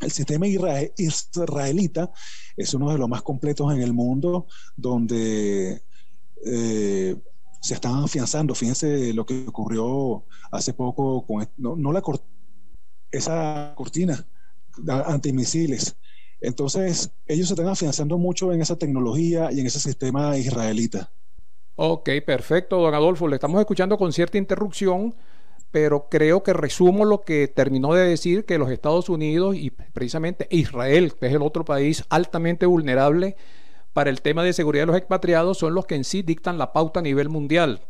El 0.00 0.10
sistema 0.10 0.46
israelita 0.46 2.10
es 2.56 2.72
uno 2.72 2.90
de 2.90 2.96
los 2.96 3.06
más 3.06 3.20
completos 3.20 3.70
en 3.74 3.82
el 3.82 3.92
mundo, 3.92 4.46
donde 4.78 5.82
eh, 6.46 7.16
se 7.60 7.74
están 7.74 8.02
afianzando. 8.02 8.54
Fíjense 8.54 9.12
lo 9.12 9.26
que 9.26 9.44
ocurrió 9.46 10.24
hace 10.50 10.72
poco 10.72 11.26
con 11.26 11.46
no, 11.58 11.92
la 11.92 12.02
esa 13.10 13.74
cortina 13.76 14.26
antimisiles. 15.04 15.96
Entonces, 16.40 17.10
ellos 17.26 17.48
se 17.48 17.52
están 17.52 17.68
afianzando 17.68 18.16
mucho 18.16 18.54
en 18.54 18.62
esa 18.62 18.76
tecnología 18.76 19.52
y 19.52 19.60
en 19.60 19.66
ese 19.66 19.80
sistema 19.80 20.38
israelita. 20.38 21.12
Ok, 21.80 22.10
perfecto, 22.26 22.78
don 22.78 22.92
Adolfo. 22.92 23.28
Le 23.28 23.36
estamos 23.36 23.60
escuchando 23.60 23.96
con 23.96 24.12
cierta 24.12 24.36
interrupción 24.36 25.14
pero 25.70 26.08
creo 26.08 26.42
que 26.42 26.52
resumo 26.52 27.04
lo 27.04 27.22
que 27.22 27.48
terminó 27.48 27.92
de 27.92 28.08
decir, 28.08 28.44
que 28.44 28.58
los 28.58 28.70
Estados 28.70 29.08
Unidos 29.08 29.54
y 29.56 29.70
precisamente 29.70 30.46
Israel, 30.50 31.14
que 31.14 31.26
es 31.26 31.34
el 31.34 31.42
otro 31.42 31.64
país 31.64 32.04
altamente 32.08 32.66
vulnerable 32.66 33.36
para 33.92 34.10
el 34.10 34.22
tema 34.22 34.42
de 34.42 34.52
seguridad 34.52 34.82
de 34.82 34.86
los 34.88 34.96
expatriados, 34.96 35.58
son 35.58 35.74
los 35.74 35.86
que 35.86 35.94
en 35.94 36.04
sí 36.04 36.22
dictan 36.22 36.58
la 36.58 36.72
pauta 36.72 37.00
a 37.00 37.02
nivel 37.02 37.28
mundial. 37.28 37.82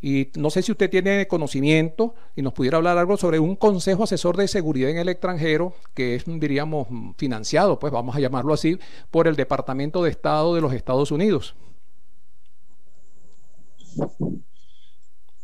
Y 0.00 0.28
no 0.36 0.48
sé 0.50 0.62
si 0.62 0.70
usted 0.70 0.88
tiene 0.88 1.26
conocimiento 1.26 2.14
y 2.36 2.42
nos 2.42 2.52
pudiera 2.52 2.76
hablar 2.76 2.96
algo 2.98 3.16
sobre 3.16 3.40
un 3.40 3.56
consejo 3.56 4.04
asesor 4.04 4.36
de 4.36 4.46
seguridad 4.46 4.90
en 4.90 4.98
el 4.98 5.08
extranjero 5.08 5.74
que 5.92 6.14
es, 6.14 6.24
diríamos, 6.26 6.86
financiado, 7.16 7.78
pues 7.80 7.92
vamos 7.92 8.14
a 8.14 8.20
llamarlo 8.20 8.54
así, 8.54 8.78
por 9.10 9.26
el 9.26 9.34
Departamento 9.34 10.02
de 10.04 10.10
Estado 10.10 10.54
de 10.54 10.60
los 10.60 10.72
Estados 10.72 11.10
Unidos. 11.10 11.56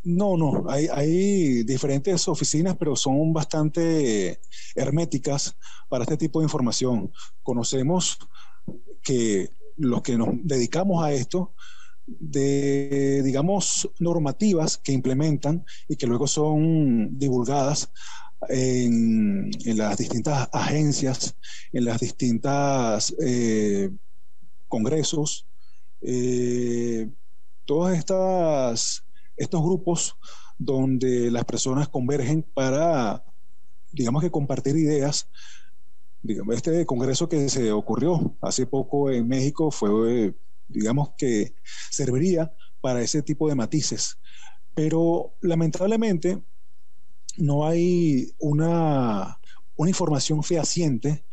No, 0.04 0.36
no, 0.36 0.66
hay, 0.68 1.62
diferentes 1.62 2.28
oficinas, 2.28 2.76
pero 2.76 2.94
son 2.94 3.32
bastante 3.32 4.38
herméticas 4.74 5.56
para 5.88 6.04
este 6.04 6.18
tipo 6.18 6.40
de 6.40 6.44
información. 6.44 7.10
Conocemos 7.42 8.18
que 9.02 9.48
los 9.78 10.02
que 10.02 10.18
nos 10.18 10.28
dedicamos 10.42 11.02
a 11.02 11.12
esto, 11.12 11.54
de, 12.06 13.22
digamos, 13.22 13.90
normativas 13.98 14.76
que 14.76 14.92
implementan 14.92 15.64
y 15.88 15.96
que 15.96 16.06
luego 16.06 16.26
son 16.26 17.18
divulgadas 17.18 17.90
en, 18.50 19.50
las 19.64 19.96
distintas 19.96 20.50
agencias, 20.52 21.34
en 21.72 21.84
las 21.86 22.00
distintas 22.00 23.14
eh, 23.24 23.90
congresos, 24.68 25.46
eh, 26.02 27.08
todas 27.64 27.98
estas 27.98 29.04
estos 29.36 29.62
grupos 29.62 30.16
donde 30.58 31.30
las 31.30 31.44
personas 31.44 31.88
convergen 31.88 32.42
para, 32.42 33.24
digamos 33.92 34.22
que 34.22 34.30
compartir 34.30 34.76
ideas. 34.76 35.28
Digamos, 36.22 36.56
este 36.56 36.86
congreso 36.86 37.28
que 37.28 37.48
se 37.48 37.72
ocurrió 37.72 38.36
hace 38.40 38.66
poco 38.66 39.10
en 39.10 39.28
México 39.28 39.70
fue, 39.70 40.34
digamos 40.68 41.10
que 41.18 41.54
serviría 41.90 42.54
para 42.80 43.02
ese 43.02 43.22
tipo 43.22 43.48
de 43.48 43.54
matices. 43.54 44.18
Pero 44.74 45.34
lamentablemente 45.40 46.42
no 47.36 47.66
hay 47.66 48.32
una, 48.38 49.38
una 49.76 49.90
información 49.90 50.42
fehaciente 50.42 51.24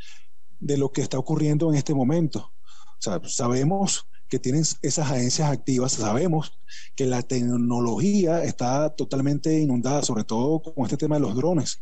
de 0.60 0.78
lo 0.78 0.92
que 0.92 1.02
está 1.02 1.18
ocurriendo 1.18 1.72
en 1.72 1.78
este 1.78 1.94
momento. 1.94 2.54
O 2.70 3.02
sea, 3.02 3.22
sabemos 3.26 4.08
que 4.32 4.40
tienen 4.40 4.64
esas 4.82 5.12
agencias 5.12 5.52
activas, 5.52 5.92
sabemos 5.92 6.54
que 6.96 7.06
la 7.06 7.22
tecnología 7.22 8.46
está 8.46 8.90
totalmente 8.90 9.60
inundada, 9.60 10.04
sobre 10.04 10.24
todo 10.24 10.62
con 10.62 10.86
este 10.86 10.96
tema 10.96 11.16
de 11.16 11.22
los 11.22 11.36
drones. 11.36 11.82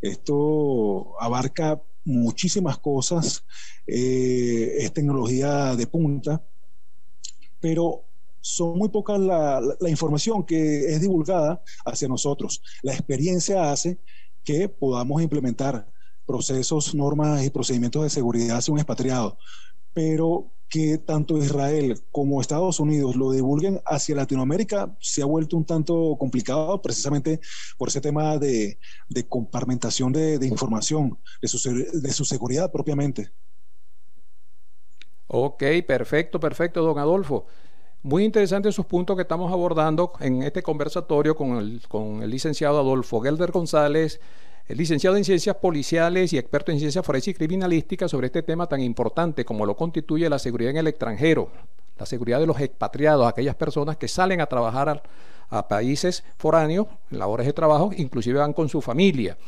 Esto 0.00 1.20
abarca 1.20 1.82
muchísimas 2.04 2.78
cosas, 2.78 3.44
eh, 3.88 4.76
es 4.78 4.92
tecnología 4.92 5.74
de 5.74 5.88
punta, 5.88 6.40
pero 7.58 8.04
son 8.40 8.78
muy 8.78 8.88
pocas 8.90 9.18
la, 9.18 9.60
información 9.88 10.46
que 10.46 10.94
es 10.94 11.00
divulgada 11.00 11.60
hacia 11.84 12.06
nosotros. 12.06 12.62
La 12.82 12.92
experiencia 12.92 13.72
hace 13.72 13.98
que 14.44 14.68
podamos 14.68 15.20
implementar 15.20 15.90
procesos, 16.24 16.94
normas 16.94 17.44
y 17.44 17.50
procedimientos 17.50 18.04
de 18.04 18.10
seguridad 18.10 18.58
hacia 18.58 18.72
un 18.72 18.78
expatriado, 18.78 19.36
pero 19.92 20.52
que 20.68 20.98
tanto 20.98 21.38
Israel 21.38 22.00
como 22.12 22.40
Estados 22.40 22.80
Unidos 22.80 23.16
lo 23.16 23.32
divulguen 23.32 23.80
hacia 23.86 24.16
Latinoamérica 24.16 24.94
se 25.00 25.22
ha 25.22 25.26
vuelto 25.26 25.56
un 25.56 25.64
tanto 25.64 26.16
complicado 26.18 26.80
precisamente 26.82 27.40
por 27.76 27.88
ese 27.88 28.00
tema 28.00 28.36
de, 28.38 28.78
comparmentación 29.28 30.12
de, 30.12 30.46
información, 30.46 31.18
de 31.40 31.48
su, 31.48 31.58
de 31.72 32.12
su 32.12 32.24
seguridad 32.24 32.70
propiamente. 32.70 33.30
Ok, 35.26 35.62
perfecto, 35.86 36.40
perfecto, 36.40 36.82
don 36.82 36.98
Adolfo. 36.98 37.46
Muy 38.02 38.24
interesantes 38.24 38.74
sus 38.74 38.86
puntos 38.86 39.16
que 39.16 39.22
estamos 39.22 39.52
abordando 39.52 40.12
en 40.20 40.42
este 40.42 40.62
conversatorio 40.62 41.34
con 41.34 41.56
el, 41.58 41.82
con 41.88 42.22
el 42.22 42.30
licenciado 42.30 42.78
Adolfo 42.78 43.20
Gelder 43.20 43.50
González, 43.50 44.20
el 44.68 44.76
licenciado 44.76 45.16
en 45.16 45.24
Ciencias 45.24 45.56
Policiales 45.56 46.32
y 46.32 46.38
experto 46.38 46.70
en 46.70 46.78
Ciencias 46.78 47.04
Forenses 47.04 47.28
y 47.28 47.34
Criminalística 47.34 48.06
sobre 48.06 48.26
este 48.26 48.42
tema 48.42 48.66
tan 48.66 48.82
importante 48.82 49.44
como 49.44 49.64
lo 49.64 49.74
constituye 49.74 50.28
la 50.28 50.38
seguridad 50.38 50.72
en 50.72 50.76
el 50.76 50.86
extranjero, 50.86 51.48
la 51.98 52.04
seguridad 52.04 52.38
de 52.38 52.46
los 52.46 52.60
expatriados, 52.60 53.26
aquellas 53.26 53.54
personas 53.54 53.96
que 53.96 54.08
salen 54.08 54.42
a 54.42 54.46
trabajar 54.46 54.90
a, 54.90 55.58
a 55.58 55.68
países 55.68 56.22
foráneos 56.36 56.86
en 57.10 57.18
labores 57.18 57.46
de 57.46 57.54
trabajo, 57.54 57.90
inclusive 57.96 58.40
van 58.40 58.52
con 58.52 58.68
su 58.68 58.82
familia. 58.82 59.38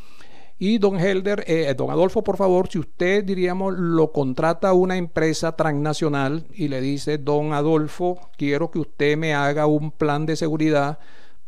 Y 0.58 0.78
don 0.78 0.98
Helder, 0.98 1.44
eh, 1.46 1.72
don 1.76 1.90
Adolfo, 1.90 2.22
por 2.24 2.36
favor, 2.38 2.68
si 2.68 2.78
usted, 2.78 3.24
diríamos, 3.24 3.74
lo 3.74 4.12
contrata 4.12 4.70
a 4.70 4.72
una 4.74 4.96
empresa 4.96 5.52
transnacional 5.52 6.46
y 6.54 6.68
le 6.68 6.80
dice, 6.80 7.18
don 7.18 7.52
Adolfo, 7.52 8.18
quiero 8.36 8.70
que 8.70 8.78
usted 8.78 9.16
me 9.18 9.34
haga 9.34 9.66
un 9.66 9.90
plan 9.90 10.24
de 10.26 10.36
seguridad 10.36 10.98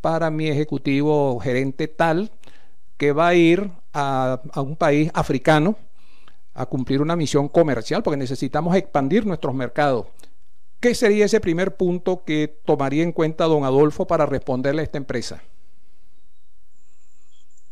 para 0.02 0.30
mi 0.30 0.48
ejecutivo 0.48 1.38
gerente 1.40 1.88
tal 1.88 2.32
que 3.02 3.10
va 3.10 3.26
a 3.26 3.34
ir 3.34 3.68
a, 3.92 4.40
un 4.54 4.76
país 4.76 5.10
africano 5.12 5.76
a 6.54 6.66
cumplir 6.66 7.02
una 7.02 7.16
misión 7.16 7.48
comercial, 7.48 8.00
porque 8.00 8.16
necesitamos 8.16 8.76
expandir 8.76 9.26
nuestros 9.26 9.52
mercados. 9.56 10.06
¿Qué 10.78 10.94
sería 10.94 11.24
ese 11.24 11.40
primer 11.40 11.76
punto 11.76 12.22
que 12.22 12.60
tomaría 12.64 13.02
en 13.02 13.10
cuenta 13.10 13.46
don 13.46 13.64
Adolfo 13.64 14.06
para 14.06 14.24
responderle 14.24 14.82
a 14.82 14.84
esta 14.84 14.98
empresa? 14.98 15.42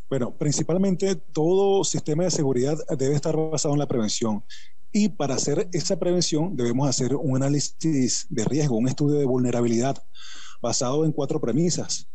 Bueno, 0.09 0.33
principalmente 0.33 1.15
todo 1.15 1.85
sistema 1.85 2.25
de 2.25 2.33
seguridad 2.33 2.77
debe 2.99 3.15
estar 3.15 3.37
basado 3.37 3.75
en 3.75 3.79
la 3.79 3.87
prevención. 3.87 4.43
Y 4.91 5.11
para 5.11 5.37
hacer 5.37 5.69
esa 5.73 5.97
prevención 5.97 6.57
debemos 6.57 6.89
hacer 6.89 7.15
un 7.15 7.37
análisis 7.37 8.27
de 8.29 8.45
riesgo, 8.47 8.79
un 8.79 8.89
estudio 8.89 9.21
de 9.21 9.27
vulnerabilidad 9.27 10.03
basado 10.61 11.05
en 11.05 11.13
cuatro 11.13 11.41
premisas. 11.41 12.10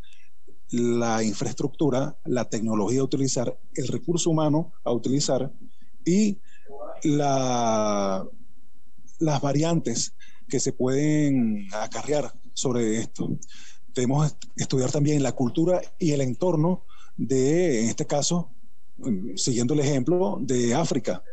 La 0.72 1.24
infraestructura, 1.24 2.18
la 2.26 2.50
tecnología 2.50 3.02
a 3.02 3.04
utilizar, 3.04 3.58
el 3.76 3.88
recurso 3.88 4.30
humano 4.30 4.74
a 4.84 4.92
utilizar 4.92 5.52
y 6.04 6.40
la, 7.04 8.26
las 9.20 9.42
variantes 9.42 10.14
que 10.48 10.60
se 10.60 10.74
pueden 10.74 11.68
acarrear 11.74 12.34
sobre 12.54 12.98
esto. 12.98 13.38
Debemos 13.94 14.36
estudiar 14.56 14.92
también 14.92 15.24
la 15.24 15.32
cultura 15.32 15.82
y 16.00 16.12
el 16.12 16.22
entorno 16.22 16.86
de, 17.16 17.82
en 17.82 17.90
este 17.90 18.06
caso, 18.06 18.52
siguiendo 19.36 19.74
el 19.74 19.80
ejemplo 19.82 20.38
de 20.42 20.74
África. 20.74 21.24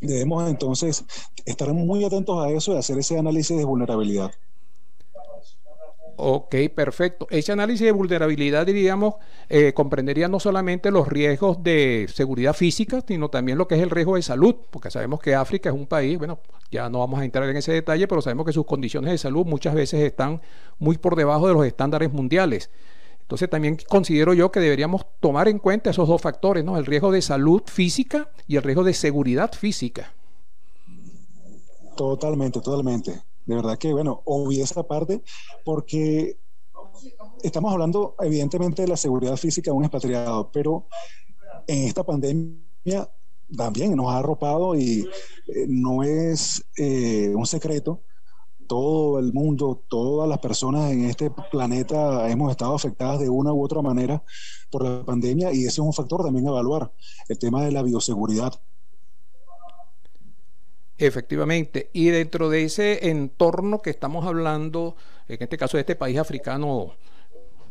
Debemos 0.00 0.48
entonces 0.48 1.04
estar 1.44 1.72
muy 1.72 2.04
atentos 2.04 2.42
a 2.44 2.50
eso 2.50 2.72
y 2.72 2.78
hacer 2.78 2.98
ese 2.98 3.18
análisis 3.18 3.56
de 3.56 3.64
vulnerabilidad. 3.64 4.30
Ok, 6.22 6.54
perfecto. 6.74 7.26
Ese 7.30 7.50
análisis 7.50 7.86
de 7.86 7.92
vulnerabilidad, 7.92 8.66
diríamos, 8.66 9.14
eh, 9.48 9.72
comprendería 9.72 10.28
no 10.28 10.38
solamente 10.38 10.90
los 10.90 11.08
riesgos 11.08 11.62
de 11.62 12.08
seguridad 12.12 12.52
física, 12.52 13.02
sino 13.08 13.30
también 13.30 13.56
lo 13.56 13.66
que 13.66 13.76
es 13.76 13.80
el 13.80 13.88
riesgo 13.88 14.16
de 14.16 14.22
salud, 14.22 14.54
porque 14.68 14.90
sabemos 14.90 15.20
que 15.20 15.34
África 15.34 15.70
es 15.70 15.74
un 15.74 15.86
país, 15.86 16.18
bueno, 16.18 16.38
ya 16.70 16.90
no 16.90 16.98
vamos 16.98 17.20
a 17.20 17.24
entrar 17.24 17.48
en 17.48 17.56
ese 17.56 17.72
detalle, 17.72 18.06
pero 18.06 18.20
sabemos 18.20 18.44
que 18.44 18.52
sus 18.52 18.66
condiciones 18.66 19.12
de 19.12 19.16
salud 19.16 19.46
muchas 19.46 19.74
veces 19.74 20.02
están 20.02 20.42
muy 20.78 20.98
por 20.98 21.16
debajo 21.16 21.48
de 21.48 21.54
los 21.54 21.64
estándares 21.64 22.12
mundiales. 22.12 22.70
Entonces 23.22 23.48
también 23.48 23.78
considero 23.88 24.34
yo 24.34 24.52
que 24.52 24.60
deberíamos 24.60 25.06
tomar 25.20 25.48
en 25.48 25.58
cuenta 25.58 25.88
esos 25.88 26.06
dos 26.06 26.20
factores, 26.20 26.64
¿no? 26.66 26.76
El 26.76 26.84
riesgo 26.84 27.12
de 27.12 27.22
salud 27.22 27.62
física 27.64 28.28
y 28.46 28.56
el 28.56 28.62
riesgo 28.62 28.84
de 28.84 28.92
seguridad 28.92 29.52
física. 29.52 30.12
Totalmente, 31.96 32.60
totalmente. 32.60 33.29
De 33.50 33.56
verdad 33.56 33.76
que, 33.78 33.92
bueno, 33.92 34.22
obvio 34.26 34.62
esa 34.62 34.84
parte 34.84 35.22
porque 35.64 36.38
estamos 37.42 37.72
hablando 37.72 38.14
evidentemente 38.20 38.82
de 38.82 38.88
la 38.88 38.96
seguridad 38.96 39.36
física 39.36 39.72
de 39.72 39.76
un 39.76 39.84
expatriado, 39.84 40.52
pero 40.52 40.86
en 41.66 41.84
esta 41.84 42.04
pandemia 42.04 43.10
también 43.56 43.96
nos 43.96 44.06
ha 44.06 44.18
arropado 44.18 44.76
y 44.76 45.00
eh, 45.48 45.66
no 45.68 46.04
es 46.04 46.64
eh, 46.76 47.32
un 47.34 47.44
secreto 47.44 48.04
todo 48.68 49.18
el 49.18 49.32
mundo, 49.32 49.84
todas 49.88 50.28
las 50.28 50.38
personas 50.38 50.92
en 50.92 51.06
este 51.06 51.28
planeta 51.50 52.30
hemos 52.30 52.52
estado 52.52 52.72
afectadas 52.76 53.18
de 53.18 53.28
una 53.28 53.52
u 53.52 53.64
otra 53.64 53.82
manera 53.82 54.22
por 54.70 54.84
la 54.84 55.04
pandemia 55.04 55.52
y 55.52 55.62
ese 55.62 55.68
es 55.68 55.78
un 55.80 55.92
factor 55.92 56.22
también 56.22 56.46
evaluar, 56.46 56.92
el 57.28 57.36
tema 57.36 57.64
de 57.64 57.72
la 57.72 57.82
bioseguridad. 57.82 58.52
Efectivamente, 61.00 61.88
y 61.94 62.10
dentro 62.10 62.50
de 62.50 62.64
ese 62.64 63.08
entorno 63.08 63.80
que 63.80 63.88
estamos 63.88 64.26
hablando, 64.26 64.96
en 65.28 65.38
este 65.40 65.56
caso 65.56 65.78
de 65.78 65.80
este 65.80 65.96
país 65.96 66.18
africano, 66.18 66.92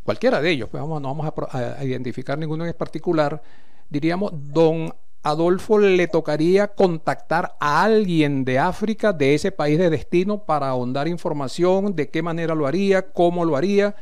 cualquiera 0.03 0.41
de 0.41 0.49
ellos, 0.49 0.67
pues 0.69 0.81
vamos, 0.81 0.99
no 0.99 1.09
vamos 1.13 1.31
a, 1.51 1.79
a 1.79 1.85
identificar 1.85 2.39
ninguno 2.39 2.65
en 2.65 2.73
particular, 2.73 3.39
diríamos, 3.87 4.31
don 4.33 4.95
Adolfo 5.21 5.77
le 5.77 6.07
tocaría 6.07 6.69
contactar 6.69 7.55
a 7.59 7.83
alguien 7.83 8.45
de 8.45 8.57
África, 8.57 9.13
de 9.13 9.35
ese 9.35 9.51
país 9.51 9.77
de 9.77 9.91
destino, 9.91 10.45
para 10.45 10.69
ahondar 10.69 11.07
información, 11.07 11.95
de 11.95 12.09
qué 12.09 12.23
manera 12.23 12.55
lo 12.55 12.65
haría, 12.65 13.11
cómo 13.11 13.45
lo 13.45 13.55
haría, 13.55 13.95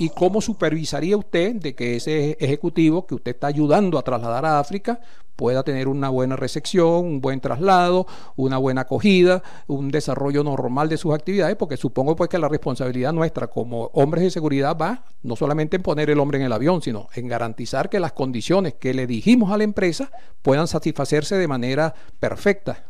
¿Y 0.00 0.10
cómo 0.10 0.40
supervisaría 0.40 1.16
usted 1.16 1.56
de 1.56 1.74
que 1.74 1.96
ese 1.96 2.36
ejecutivo 2.38 3.04
que 3.04 3.16
usted 3.16 3.32
está 3.32 3.48
ayudando 3.48 3.98
a 3.98 4.02
trasladar 4.02 4.46
a 4.46 4.60
África 4.60 5.00
pueda 5.34 5.64
tener 5.64 5.88
una 5.88 6.08
buena 6.08 6.36
recepción, 6.36 7.04
un 7.04 7.20
buen 7.20 7.40
traslado, 7.40 8.06
una 8.36 8.58
buena 8.58 8.82
acogida, 8.82 9.42
un 9.66 9.90
desarrollo 9.90 10.44
normal 10.44 10.88
de 10.88 10.98
sus 10.98 11.12
actividades? 11.12 11.56
Porque 11.56 11.76
supongo 11.76 12.14
pues 12.14 12.30
que 12.30 12.38
la 12.38 12.48
responsabilidad 12.48 13.12
nuestra 13.12 13.48
como 13.48 13.86
hombres 13.86 14.22
de 14.22 14.30
seguridad 14.30 14.76
va 14.80 15.04
no 15.24 15.34
solamente 15.34 15.74
en 15.74 15.82
poner 15.82 16.10
el 16.10 16.20
hombre 16.20 16.38
en 16.38 16.44
el 16.44 16.52
avión, 16.52 16.80
sino 16.80 17.08
en 17.16 17.26
garantizar 17.26 17.90
que 17.90 17.98
las 17.98 18.12
condiciones 18.12 18.74
que 18.74 18.94
le 18.94 19.08
dijimos 19.08 19.50
a 19.50 19.56
la 19.56 19.64
empresa 19.64 20.12
puedan 20.42 20.68
satisfacerse 20.68 21.34
de 21.34 21.48
manera 21.48 21.92
perfecta. 22.20 22.84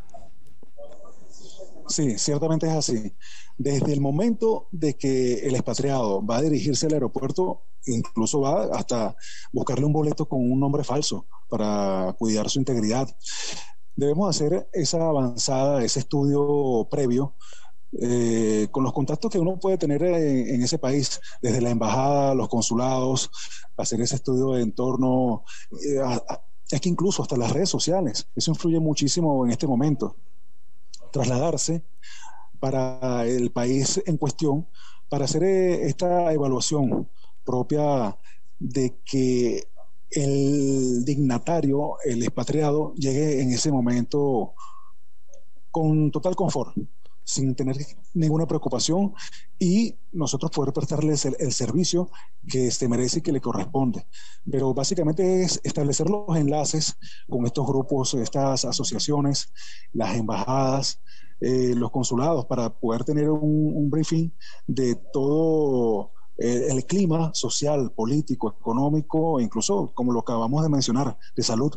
Sí, 1.88 2.18
ciertamente 2.18 2.66
es 2.66 2.74
así. 2.74 3.14
Desde 3.58 3.92
el 3.92 4.00
momento 4.00 4.68
de 4.70 4.94
que 4.94 5.46
el 5.46 5.54
expatriado 5.54 6.24
va 6.24 6.36
a 6.36 6.42
dirigirse 6.42 6.86
al 6.86 6.94
aeropuerto, 6.94 7.64
incluso 7.86 8.40
va 8.40 8.64
hasta 8.76 9.16
buscarle 9.52 9.84
un 9.84 9.92
boleto 9.92 10.28
con 10.28 10.40
un 10.40 10.60
nombre 10.60 10.84
falso 10.84 11.26
para 11.48 12.14
cuidar 12.18 12.48
su 12.48 12.60
integridad. 12.60 13.08
Debemos 13.96 14.30
hacer 14.30 14.68
esa 14.72 15.08
avanzada, 15.08 15.82
ese 15.82 15.98
estudio 15.98 16.86
previo 16.88 17.34
eh, 18.00 18.68
con 18.70 18.84
los 18.84 18.92
contactos 18.92 19.30
que 19.30 19.38
uno 19.38 19.58
puede 19.58 19.78
tener 19.78 20.02
en, 20.02 20.62
ese 20.62 20.78
país, 20.78 21.20
desde 21.40 21.60
la 21.60 21.70
embajada, 21.70 22.34
los 22.34 22.48
consulados, 22.48 23.30
hacer 23.76 24.00
ese 24.00 24.16
estudio 24.16 24.52
de 24.52 24.62
entorno, 24.62 25.44
eh, 25.72 26.00
es 26.70 26.80
que 26.80 26.88
incluso 26.90 27.22
hasta 27.22 27.36
las 27.36 27.52
redes 27.52 27.70
sociales, 27.70 28.28
eso 28.36 28.50
influye 28.50 28.78
muchísimo 28.78 29.44
en 29.44 29.52
este 29.52 29.66
momento. 29.66 30.16
Trasladarse 31.10 31.82
para 32.58 33.26
el 33.26 33.50
país 33.50 34.02
en 34.06 34.16
cuestión 34.16 34.66
para 35.08 35.24
hacer 35.24 35.42
eh, 35.42 35.86
esta 35.86 36.32
evaluación 36.32 37.08
propia 37.44 38.16
de 38.58 38.96
que 39.04 39.68
el 40.10 41.04
dignatario, 41.04 41.96
el 42.04 42.22
expatriado, 42.22 42.94
llegue 42.94 43.42
en 43.42 43.50
ese 43.50 43.70
momento 43.70 44.54
con 45.70 46.10
total 46.10 46.34
confort, 46.34 46.74
sin 47.24 47.54
tener 47.54 47.76
ninguna 48.14 48.46
preocupación 48.46 49.12
y 49.58 49.94
nosotros 50.12 50.50
poder 50.50 50.72
prestarles 50.72 51.26
el, 51.26 51.52
servicio 51.52 52.10
que 52.48 52.70
se 52.70 52.88
merece 52.88 53.18
y 53.18 53.22
que 53.22 53.32
le 53.32 53.40
corresponde. 53.40 54.06
Pero 54.50 54.72
básicamente 54.72 55.42
es 55.42 55.60
establecer 55.62 56.08
los 56.08 56.34
enlaces 56.36 56.96
con 57.28 57.44
estos 57.44 57.66
grupos, 57.66 58.14
estas 58.14 58.64
asociaciones, 58.64 59.52
las 59.92 60.16
embajadas, 60.16 61.00
eh, 61.40 61.74
los 61.76 61.90
consulados 61.90 62.46
para 62.46 62.70
poder 62.70 63.04
tener 63.04 63.30
un, 63.30 63.90
briefing 63.90 64.30
de 64.66 64.96
todo 65.12 66.10
eh, 66.36 66.68
el 66.70 66.84
clima 66.84 67.30
social, 67.34 67.92
político, 67.92 68.54
económico, 68.58 69.40
e 69.40 69.44
incluso, 69.44 69.92
como 69.94 70.12
lo 70.12 70.20
acabamos 70.20 70.62
de 70.62 70.68
mencionar, 70.68 71.16
de 71.36 71.42
salud. 71.42 71.72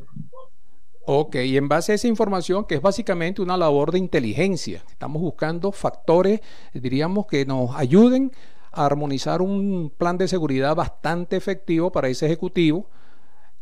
Ok, 1.05 1.35
y 1.35 1.57
en 1.57 1.67
base 1.67 1.91
a 1.91 1.95
esa 1.95 2.07
información, 2.07 2.65
que 2.65 2.75
es 2.75 2.81
básicamente 2.81 3.41
una 3.41 3.57
labor 3.57 3.91
de 3.91 3.97
inteligencia, 3.97 4.83
estamos 4.89 5.21
buscando 5.21 5.71
factores, 5.71 6.41
diríamos, 6.73 7.25
que 7.25 7.45
nos 7.45 7.75
ayuden 7.75 8.31
a 8.71 8.85
armonizar 8.85 9.41
un 9.41 9.91
plan 9.97 10.17
de 10.17 10.27
seguridad 10.27 10.75
bastante 10.75 11.35
efectivo 11.35 11.91
para 11.91 12.07
ese 12.07 12.27
ejecutivo. 12.27 12.87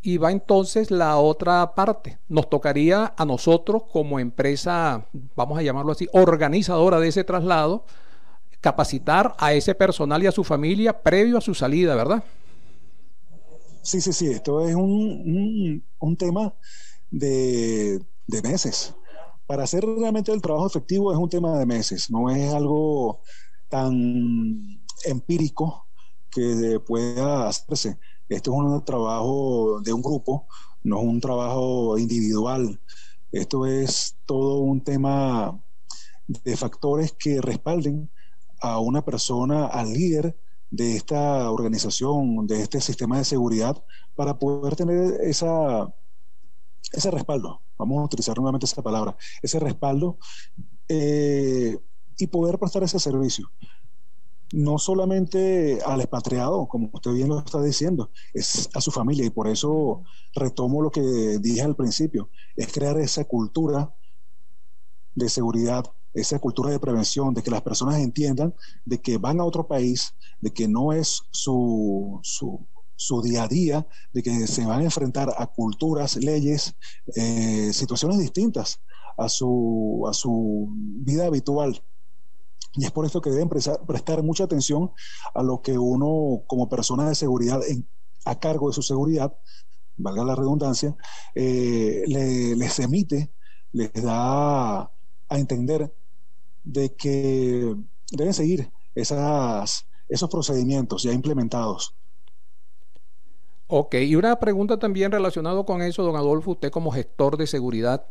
Y 0.01 0.17
va 0.17 0.31
entonces 0.31 0.91
la 0.91 1.17
otra 1.17 1.75
parte. 1.75 2.19
Nos 2.27 2.49
tocaría 2.49 3.13
a 3.17 3.25
nosotros 3.25 3.83
como 3.91 4.19
empresa, 4.19 5.07
vamos 5.35 5.59
a 5.59 5.62
llamarlo 5.62 5.91
así, 5.91 6.07
organizadora 6.13 6.99
de 6.99 7.09
ese 7.09 7.23
traslado, 7.23 7.85
capacitar 8.62 9.35
a 9.38 9.53
ese 9.53 9.75
personal 9.75 10.23
y 10.23 10.27
a 10.27 10.31
su 10.31 10.43
familia 10.43 11.01
previo 11.01 11.38
a 11.38 11.41
su 11.41 11.53
salida, 11.53 11.95
¿verdad? 11.95 12.23
Sí, 13.81 14.01
sí, 14.01 14.13
sí, 14.13 14.27
esto 14.27 14.67
es 14.67 14.75
un, 14.75 15.83
un 15.99 16.17
tema 16.17 16.53
de, 17.12 17.99
meses. 18.43 18.93
Para 19.47 19.63
hacer 19.63 19.85
realmente 19.85 20.31
el 20.31 20.41
trabajo 20.41 20.67
efectivo 20.67 21.12
es 21.12 21.17
un 21.17 21.29
tema 21.29 21.57
de 21.57 21.65
meses, 21.65 22.12
no 22.12 22.29
es 22.29 22.53
algo 22.53 23.21
tan 23.67 24.81
empírico 25.05 25.88
que 26.29 26.79
pueda 26.85 27.47
hacerse. 27.47 27.97
Esto 28.29 28.51
es 28.51 28.57
un 28.57 28.85
trabajo 28.85 29.81
de 29.81 29.91
un 29.91 30.01
grupo, 30.01 30.47
no 30.83 30.99
es 30.99 31.05
un 31.05 31.19
trabajo 31.19 31.97
individual. 31.97 32.79
Esto 33.31 33.65
es 33.65 34.17
todo 34.25 34.59
un 34.59 34.83
tema 34.83 35.59
de 36.27 36.55
factores 36.55 37.13
que 37.13 37.41
respalden 37.41 38.09
a 38.61 38.79
una 38.79 39.03
persona, 39.03 39.65
al 39.65 39.93
líder 39.93 40.37
de 40.69 40.95
esta 40.95 41.49
organización, 41.49 42.45
de 42.45 42.61
este 42.61 42.79
sistema 42.81 43.17
de 43.17 43.25
seguridad, 43.25 43.83
para 44.15 44.37
poder 44.37 44.75
tener 44.75 45.21
esa, 45.21 45.91
ese 46.91 47.11
respaldo, 47.11 47.61
vamos 47.77 47.99
a 47.99 48.05
utilizar 48.05 48.37
nuevamente 48.37 48.65
esa 48.65 48.83
palabra, 48.83 49.15
ese 49.41 49.59
respaldo 49.59 50.19
eh, 50.87 51.77
y 52.17 52.27
poder 52.27 52.59
prestar 52.59 52.83
ese 52.83 52.99
servicio. 52.99 53.49
No 54.51 54.79
solamente 54.79 55.79
al 55.85 56.01
expatriado, 56.01 56.67
como 56.67 56.89
usted 56.91 57.12
bien 57.12 57.29
lo 57.29 57.39
está 57.39 57.62
diciendo, 57.62 58.12
es 58.33 58.69
a 58.73 58.81
su 58.81 58.89
familia 58.91 59.25
y 59.25 59.29
por 59.29 59.47
eso 59.47 60.03
retomo 60.33 60.81
lo 60.81 60.89
que 60.89 61.01
dije 61.39 61.62
al 61.62 61.75
principio, 61.75 62.29
es 62.55 62.71
crear 62.71 62.99
esa 62.99 63.25
cultura 63.25 63.93
de 65.13 65.29
seguridad, 65.29 65.85
esa 66.13 66.39
cultura 66.39 66.71
de 66.71 66.79
prevención, 66.79 67.33
de 67.33 67.43
que 67.43 67.51
las 67.51 67.62
personas 67.62 67.99
entiendan 67.99 68.55
de 68.85 68.99
que 68.99 69.17
van 69.17 69.39
a 69.39 69.45
otro 69.45 69.67
país, 69.67 70.15
de 70.39 70.51
que 70.51 70.67
no 70.67 70.93
es 70.93 71.21
su, 71.31 72.19
su 72.23 72.67
su 72.99 73.21
día 73.21 73.43
a 73.43 73.47
día, 73.47 73.88
de 74.12 74.21
que 74.21 74.45
se 74.45 74.65
van 74.65 74.81
a 74.81 74.83
enfrentar 74.83 75.33
a 75.38 75.47
culturas, 75.47 76.17
leyes, 76.17 76.75
eh, 77.15 77.71
situaciones 77.71 78.19
distintas 78.19 78.81
a 79.17 79.29
su, 79.29 80.05
a 80.05 80.13
su 80.13 80.67
vida 80.75 81.25
habitual. 81.27 81.81
Y 82.79 82.85
es 82.85 82.91
por 82.91 83.05
esto 83.05 83.19
que 83.19 83.29
deben 83.29 83.49
prestar, 83.49 84.23
mucha 84.23 84.45
atención 84.45 84.91
a 85.33 85.43
lo 85.43 85.61
que 85.61 85.77
uno 85.77 86.43
como 86.47 86.69
persona 86.69 87.09
de 87.09 87.13
seguridad 87.13 87.59
a 88.23 88.39
cargo 88.39 88.69
de 88.69 88.73
su 88.73 88.81
seguridad, 88.81 89.35
valga 89.97 90.23
la 90.23 90.33
redundancia, 90.33 90.95
eh, 91.35 92.05
les 92.07 92.79
emite, 92.79 93.33
les 93.73 93.91
da 93.93 94.79
a 94.79 95.37
entender 95.37 95.93
de 96.63 96.95
que 96.95 97.75
deben 98.13 98.33
seguir 98.33 98.71
esos 98.95 100.29
procedimientos 100.31 101.03
ya 101.03 101.11
implementados. 101.11 101.95
Ok, 103.67 103.95
y 103.95 104.15
una 104.15 104.39
pregunta 104.39 104.79
también 104.79 105.11
relacionada 105.11 105.65
con 105.65 105.81
eso, 105.81 106.03
don 106.03 106.15
Adolfo, 106.15 106.51
usted 106.51 106.71
como 106.71 106.91
gestor 106.91 107.35
de 107.35 107.45
seguridad, 107.45 108.07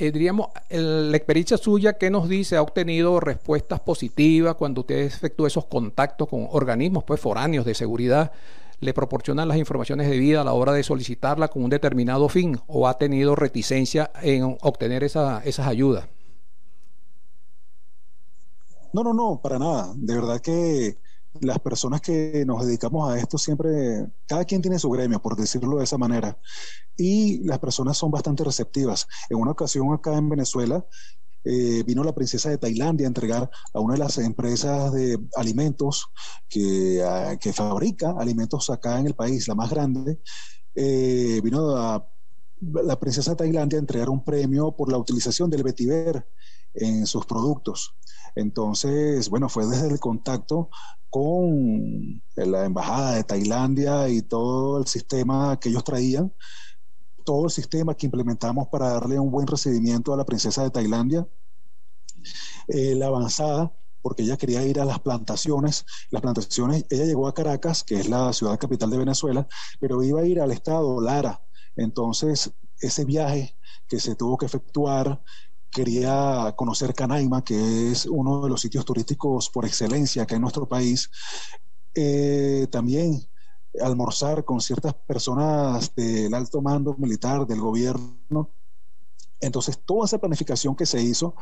eh, 0.00 0.10
diríamos, 0.12 0.48
la 0.70 1.14
experiencia 1.14 1.58
suya, 1.58 1.92
¿qué 1.92 2.08
nos 2.08 2.26
dice? 2.26 2.56
¿Ha 2.56 2.62
obtenido 2.62 3.20
respuestas 3.20 3.80
positivas 3.80 4.54
cuando 4.54 4.80
usted 4.80 5.00
efectúa 5.00 5.48
esos 5.48 5.66
contactos 5.66 6.26
con 6.26 6.48
organismos 6.50 7.04
pues, 7.04 7.20
foráneos 7.20 7.66
de 7.66 7.74
seguridad? 7.74 8.32
¿Le 8.80 8.94
proporcionan 8.94 9.46
las 9.46 9.58
informaciones 9.58 10.08
debidas 10.08 10.40
a 10.40 10.44
la 10.44 10.54
hora 10.54 10.72
de 10.72 10.82
solicitarla 10.82 11.48
con 11.48 11.64
un 11.64 11.68
determinado 11.68 12.30
fin 12.30 12.58
o 12.66 12.88
ha 12.88 12.96
tenido 12.96 13.36
reticencia 13.36 14.10
en 14.22 14.56
obtener 14.62 15.04
esa, 15.04 15.42
esas 15.44 15.66
ayudas? 15.66 16.08
No, 18.94 19.04
no, 19.04 19.12
no, 19.12 19.38
para 19.42 19.58
nada. 19.58 19.92
De 19.96 20.14
verdad 20.14 20.40
que 20.40 20.96
las 21.40 21.58
personas 21.60 22.00
que 22.00 22.44
nos 22.46 22.66
dedicamos 22.66 23.10
a 23.10 23.18
esto 23.18 23.38
siempre, 23.38 24.06
cada 24.26 24.44
quien 24.44 24.62
tiene 24.62 24.78
su 24.78 24.90
gremio, 24.90 25.20
por 25.20 25.36
decirlo 25.36 25.78
de 25.78 25.84
esa 25.84 25.98
manera, 25.98 26.38
y 26.96 27.44
las 27.44 27.58
personas 27.58 27.96
son 27.96 28.10
bastante 28.10 28.44
receptivas. 28.44 29.06
En 29.28 29.38
una 29.38 29.52
ocasión 29.52 29.92
acá 29.92 30.16
en 30.16 30.28
Venezuela, 30.28 30.84
eh, 31.44 31.82
vino 31.86 32.04
la 32.04 32.14
princesa 32.14 32.50
de 32.50 32.58
Tailandia 32.58 33.06
a 33.06 33.08
entregar 33.08 33.50
a 33.72 33.80
una 33.80 33.94
de 33.94 34.00
las 34.00 34.18
empresas 34.18 34.92
de 34.92 35.18
alimentos 35.36 36.08
que, 36.48 37.02
ah, 37.02 37.36
que 37.40 37.52
fabrica 37.52 38.14
alimentos 38.18 38.68
acá 38.68 38.98
en 38.98 39.06
el 39.06 39.14
país, 39.14 39.48
la 39.48 39.54
más 39.54 39.70
grande, 39.70 40.20
eh, 40.74 41.40
vino 41.42 41.74
la 42.60 43.00
princesa 43.00 43.30
de 43.30 43.36
Tailandia 43.36 43.78
a 43.78 43.80
entregar 43.80 44.10
un 44.10 44.22
premio 44.22 44.72
por 44.72 44.90
la 44.90 44.98
utilización 44.98 45.48
del 45.48 45.62
vetiver 45.62 46.26
en 46.74 47.06
sus 47.06 47.26
productos. 47.26 47.94
Entonces, 48.34 49.28
bueno, 49.28 49.48
fue 49.48 49.66
desde 49.66 49.88
el 49.88 50.00
contacto 50.00 50.70
con 51.08 52.22
la 52.36 52.64
embajada 52.64 53.16
de 53.16 53.24
Tailandia 53.24 54.08
y 54.08 54.22
todo 54.22 54.78
el 54.78 54.86
sistema 54.86 55.58
que 55.58 55.68
ellos 55.68 55.84
traían, 55.84 56.32
todo 57.24 57.46
el 57.46 57.50
sistema 57.50 57.94
que 57.94 58.06
implementamos 58.06 58.68
para 58.68 58.90
darle 58.90 59.18
un 59.18 59.30
buen 59.30 59.46
recibimiento 59.46 60.14
a 60.14 60.16
la 60.16 60.24
princesa 60.24 60.62
de 60.62 60.70
Tailandia, 60.70 61.26
eh, 62.68 62.94
la 62.94 63.06
avanzada, 63.06 63.74
porque 64.02 64.22
ella 64.22 64.36
quería 64.36 64.64
ir 64.64 64.80
a 64.80 64.84
las 64.84 65.00
plantaciones. 65.00 65.84
Las 66.10 66.22
plantaciones, 66.22 66.86
ella 66.88 67.04
llegó 67.04 67.26
a 67.26 67.34
Caracas, 67.34 67.84
que 67.84 67.96
es 67.96 68.08
la 68.08 68.32
ciudad 68.32 68.58
capital 68.58 68.90
de 68.90 68.98
Venezuela, 68.98 69.46
pero 69.78 70.02
iba 70.02 70.20
a 70.20 70.26
ir 70.26 70.40
al 70.40 70.52
estado 70.52 71.00
Lara. 71.00 71.42
Entonces, 71.76 72.52
ese 72.80 73.04
viaje 73.04 73.56
que 73.88 74.00
se 74.00 74.14
tuvo 74.14 74.38
que 74.38 74.46
efectuar 74.46 75.22
quería 75.70 76.54
conocer 76.56 76.94
Canaima, 76.94 77.42
que 77.42 77.90
es 77.92 78.06
uno 78.06 78.42
de 78.42 78.48
los 78.48 78.60
sitios 78.60 78.84
turísticos 78.84 79.50
por 79.50 79.64
excelencia 79.64 80.24
acá 80.24 80.36
en 80.36 80.42
nuestro 80.42 80.68
país. 80.68 81.10
Eh, 81.94 82.66
también 82.70 83.20
almorzar 83.80 84.44
con 84.44 84.60
ciertas 84.60 84.94
personas 84.94 85.94
del 85.94 86.34
alto 86.34 86.60
mando 86.60 86.94
militar, 86.98 87.46
del 87.46 87.60
gobierno. 87.60 88.54
Entonces, 89.40 89.80
toda 89.84 90.06
esa 90.06 90.18
planificación 90.18 90.74
que 90.74 90.86
se 90.86 91.00
hizo 91.00 91.34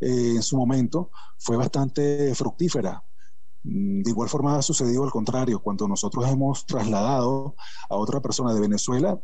eh, 0.00 0.32
en 0.36 0.42
su 0.42 0.56
momento 0.56 1.10
fue 1.38 1.56
bastante 1.56 2.34
fructífera. 2.34 3.04
Mm, 3.62 4.02
de 4.02 4.10
igual 4.10 4.28
forma 4.28 4.56
ha 4.56 4.62
sucedido 4.62 5.04
al 5.04 5.10
contrario, 5.10 5.60
cuando 5.60 5.86
nosotros 5.86 6.26
hemos 6.28 6.66
trasladado 6.66 7.54
a 7.88 7.96
otra 7.96 8.20
persona 8.20 8.54
de 8.54 8.60
Venezuela, 8.60 9.20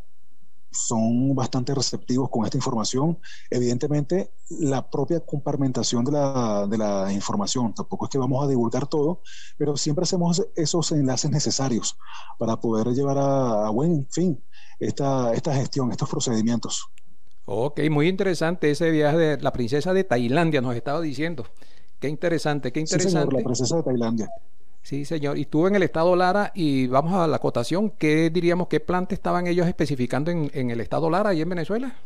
son 0.71 1.35
bastante 1.35 1.75
receptivos 1.75 2.29
con 2.31 2.45
esta 2.45 2.57
información. 2.57 3.19
Evidentemente, 3.51 4.33
la 4.61 4.89
propia 4.89 5.21
comparmentación 5.21 6.05
de 6.05 6.13
la, 6.13 6.67
de 6.69 6.79
la, 6.79 7.13
información, 7.13 7.75
tampoco 7.75 8.07
es 8.07 8.11
que 8.11 8.19
vamos 8.19 8.45
a 8.45 8.49
divulgar 8.49 8.87
todo, 8.87 9.23
pero 9.59 9.77
siempre 9.77 10.05
hacemos 10.05 10.47
esos 10.57 10.93
enlaces 10.93 11.31
necesarios 11.31 11.97
para 12.39 12.57
poder 12.57 12.89
llevar 12.95 13.19
a, 13.19 13.71
buen 13.71 14.07
fin 14.11 14.43
esta, 14.79 15.33
esta 15.33 15.55
gestión, 15.55 15.91
estos 15.91 16.09
procedimientos. 16.09 16.89
Ok, 17.45 17.81
muy 17.91 18.09
interesante 18.09 18.71
ese 18.71 18.91
viaje 18.91 19.17
de 19.17 19.43
la 19.43 19.53
princesa 19.53 19.93
de 19.93 20.05
Tailandia, 20.05 20.61
nos 20.61 20.77
estaba 20.77 21.01
diciendo. 21.01 21.45
Qué 21.99 22.09
interesante, 22.09 22.73
qué 22.73 22.81
interesante. 22.81 23.11
Sí, 23.11 23.17
señor, 23.17 23.33
la 23.33 23.45
princesa 23.45 23.77
de 23.77 23.83
Tailandia. 23.83 24.31
Sí, 24.83 25.05
señor. 25.05 25.39
Y 25.39 25.43
estuve 25.43 25.69
en 25.69 25.77
el 25.77 25.83
estado 25.83 26.17
Lara 26.17 26.53
y 26.55 26.87
vamos 26.87 27.15
a 27.15 27.27
la 27.27 27.37
acotación. 27.37 27.91
¿Qué 27.91 28.31
diríamos, 28.31 28.69
qué 28.69 28.81
planta 28.81 29.15
estaban 29.15 29.47
ellos 29.47 29.67
especificando 29.67 30.31
en, 30.31 30.71
el 30.71 30.81
estado 30.81 31.11
Lara 31.11 31.35
y 31.35 31.43
en 31.43 31.49
Venezuela? 31.49 31.97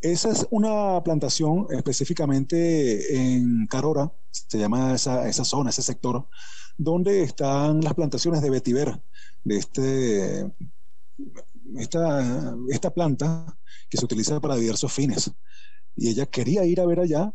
Esa 0.00 0.30
es 0.30 0.46
una 0.50 1.02
plantación 1.04 1.66
específicamente 1.70 3.16
en 3.16 3.66
Carora, 3.66 4.10
se 4.30 4.58
llama 4.58 4.94
esa, 4.94 5.28
esa 5.28 5.44
zona, 5.44 5.70
ese 5.70 5.82
sector, 5.82 6.26
donde 6.78 7.22
están 7.22 7.82
las 7.82 7.92
plantaciones 7.92 8.40
de 8.40 8.48
vetiver, 8.48 8.98
de 9.44 9.56
este, 9.58 10.50
esta 11.76 12.90
planta 12.94 13.58
que 13.90 13.98
se 13.98 14.04
utiliza 14.06 14.40
para 14.40 14.56
diversos 14.56 14.90
fines. 14.90 15.30
Y 15.96 16.08
ella 16.08 16.24
quería 16.24 16.64
ir 16.64 16.80
a 16.80 16.86
ver 16.86 17.00
allá 17.00 17.34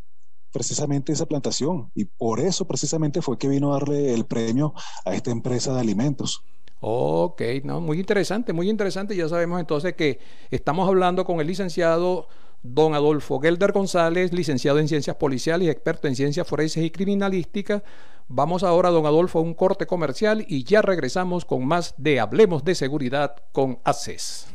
precisamente 0.56 1.12
esa 1.12 1.26
plantación 1.26 1.92
y 1.96 2.06
por 2.06 2.40
eso 2.40 2.66
precisamente 2.66 3.22
fue 3.22 3.38
que 3.38 3.50
vino 3.50 3.74
a 3.74 3.80
darle 3.80 4.14
el 4.14 4.24
premio 4.24 4.74
a 5.04 5.14
esta 5.14 5.30
empresa 5.30 5.74
de 5.74 5.82
alimentos. 5.82 6.46
Ok, 6.80 7.42
no, 7.66 7.82
muy 7.82 8.00
interesante, 8.00 8.54
muy 8.54 8.70
interesante. 8.70 9.18
Ya 9.18 9.28
sabemos 9.28 9.60
entonces 9.60 9.96
que 9.96 10.20
estamos 10.52 10.88
hablando 10.88 11.26
con 11.26 11.42
el 11.42 11.48
licenciado 11.48 12.30
don 12.64 12.94
Adolfo 12.96 13.42
Gelder 13.42 13.74
González, 13.74 14.32
licenciado 14.32 14.80
en 14.80 14.88
Ciencias 14.88 15.18
Policiales 15.18 15.68
experto 15.68 16.08
en 16.08 16.16
Ciencias 16.16 16.48
Forenses 16.48 16.86
y 16.86 16.90
Criminalística. 16.90 17.84
Vamos 18.30 18.64
ahora, 18.64 18.92
don 18.92 19.06
Adolfo, 19.06 19.40
a 19.40 19.42
un 19.42 19.56
corte 19.56 19.86
comercial 19.86 20.46
y 20.48 20.64
ya 20.64 20.82
regresamos 20.82 21.44
con 21.44 21.66
más 21.68 21.96
de 21.98 22.22
Hablemos 22.22 22.64
de 22.64 22.76
Seguridad 22.76 23.36
con 23.52 23.80
ACES. 23.84 24.55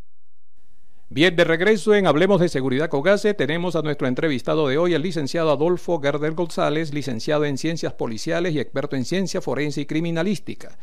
Bien, 1.13 1.35
de 1.35 1.43
regreso 1.43 1.93
en 1.93 2.07
Hablemos 2.07 2.39
de 2.39 2.47
Seguridad 2.47 2.87
Cogase, 2.87 3.33
tenemos 3.33 3.75
a 3.75 3.81
nuestro 3.81 4.07
entrevistado 4.07 4.69
de 4.69 4.77
hoy, 4.77 4.93
el 4.93 5.01
licenciado 5.01 5.51
Adolfo 5.51 5.99
Gerder 5.99 6.31
González, 6.31 6.93
licenciado 6.93 7.43
en 7.43 7.57
Ciencias 7.57 7.91
Policiales 7.91 8.53
y 8.53 8.61
experto 8.61 8.95
en 8.95 9.03
Ciencia 9.03 9.41
Forense 9.41 9.81
y 9.81 9.85
Criminalística, 9.85 10.77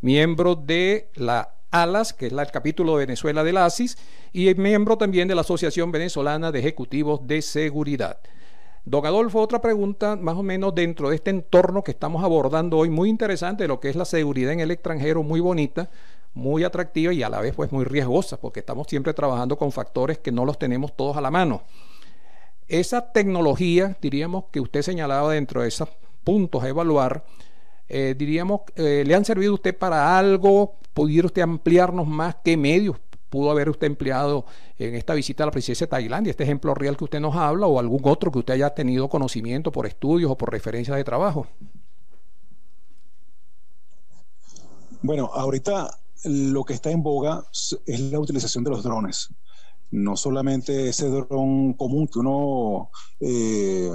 miembro 0.00 0.54
de 0.56 1.10
la 1.16 1.56
ALAS, 1.70 2.14
que 2.14 2.28
es 2.28 2.32
el 2.32 2.46
capítulo 2.50 2.92
de 2.92 3.04
Venezuela 3.04 3.44
del 3.44 3.58
ASIS, 3.58 3.98
y 4.32 4.54
miembro 4.54 4.96
también 4.96 5.28
de 5.28 5.34
la 5.34 5.42
Asociación 5.42 5.92
Venezolana 5.92 6.50
de 6.50 6.60
Ejecutivos 6.60 7.20
de 7.26 7.42
Seguridad. 7.42 8.20
Don 8.86 9.04
Adolfo, 9.04 9.38
otra 9.38 9.60
pregunta 9.60 10.16
más 10.16 10.36
o 10.36 10.42
menos 10.42 10.74
dentro 10.74 11.10
de 11.10 11.16
este 11.16 11.28
entorno 11.28 11.84
que 11.84 11.90
estamos 11.90 12.24
abordando 12.24 12.78
hoy, 12.78 12.88
muy 12.88 13.10
interesante, 13.10 13.68
lo 13.68 13.80
que 13.80 13.90
es 13.90 13.96
la 13.96 14.06
seguridad 14.06 14.54
en 14.54 14.60
el 14.60 14.70
extranjero, 14.70 15.22
muy 15.22 15.40
bonita 15.40 15.90
muy 16.34 16.64
atractiva 16.64 17.12
y 17.12 17.22
a 17.22 17.28
la 17.28 17.40
vez 17.40 17.54
pues 17.54 17.72
muy 17.72 17.84
riesgosa, 17.84 18.40
porque 18.40 18.60
estamos 18.60 18.86
siempre 18.88 19.14
trabajando 19.14 19.56
con 19.56 19.72
factores 19.72 20.18
que 20.18 20.32
no 20.32 20.44
los 20.44 20.58
tenemos 20.58 20.94
todos 20.96 21.16
a 21.16 21.20
la 21.20 21.30
mano. 21.30 21.62
Esa 22.66 23.12
tecnología, 23.12 23.96
diríamos, 24.00 24.44
que 24.50 24.60
usted 24.60 24.82
señalaba 24.82 25.32
dentro 25.32 25.62
de 25.62 25.68
esos 25.68 25.88
puntos 26.24 26.62
a 26.62 26.68
evaluar, 26.68 27.24
eh, 27.88 28.14
diríamos, 28.16 28.62
eh, 28.76 29.04
¿le 29.06 29.14
han 29.14 29.24
servido 29.24 29.52
a 29.52 29.54
usted 29.54 29.76
para 29.76 30.18
algo? 30.18 30.76
¿Pudiera 30.92 31.26
usted 31.26 31.42
ampliarnos 31.42 32.06
más 32.06 32.36
qué 32.42 32.56
medios 32.56 32.96
pudo 33.34 33.50
haber 33.50 33.68
usted 33.68 33.88
empleado 33.88 34.44
en 34.78 34.94
esta 34.94 35.12
visita 35.12 35.42
a 35.42 35.46
la 35.46 35.50
presidencia 35.50 35.88
de 35.88 35.90
Tailandia, 35.90 36.30
este 36.30 36.44
ejemplo 36.44 36.72
real 36.72 36.96
que 36.96 37.02
usted 37.02 37.18
nos 37.18 37.34
habla, 37.34 37.66
o 37.66 37.80
algún 37.80 38.00
otro 38.04 38.30
que 38.30 38.38
usted 38.38 38.54
haya 38.54 38.70
tenido 38.70 39.08
conocimiento 39.08 39.72
por 39.72 39.86
estudios 39.86 40.30
o 40.30 40.38
por 40.38 40.52
referencias 40.52 40.96
de 40.96 41.02
trabajo? 41.02 41.48
Bueno, 45.02 45.30
ahorita 45.34 45.98
lo 46.24 46.64
que 46.64 46.74
está 46.74 46.90
en 46.90 47.02
boga 47.02 47.44
es 47.86 48.00
la 48.00 48.20
utilización 48.20 48.64
de 48.64 48.70
los 48.70 48.82
drones. 48.82 49.28
No 49.90 50.16
solamente 50.16 50.88
ese 50.88 51.08
dron 51.08 51.74
común 51.74 52.08
que 52.08 52.18
uno 52.18 52.90
eh, 53.20 53.90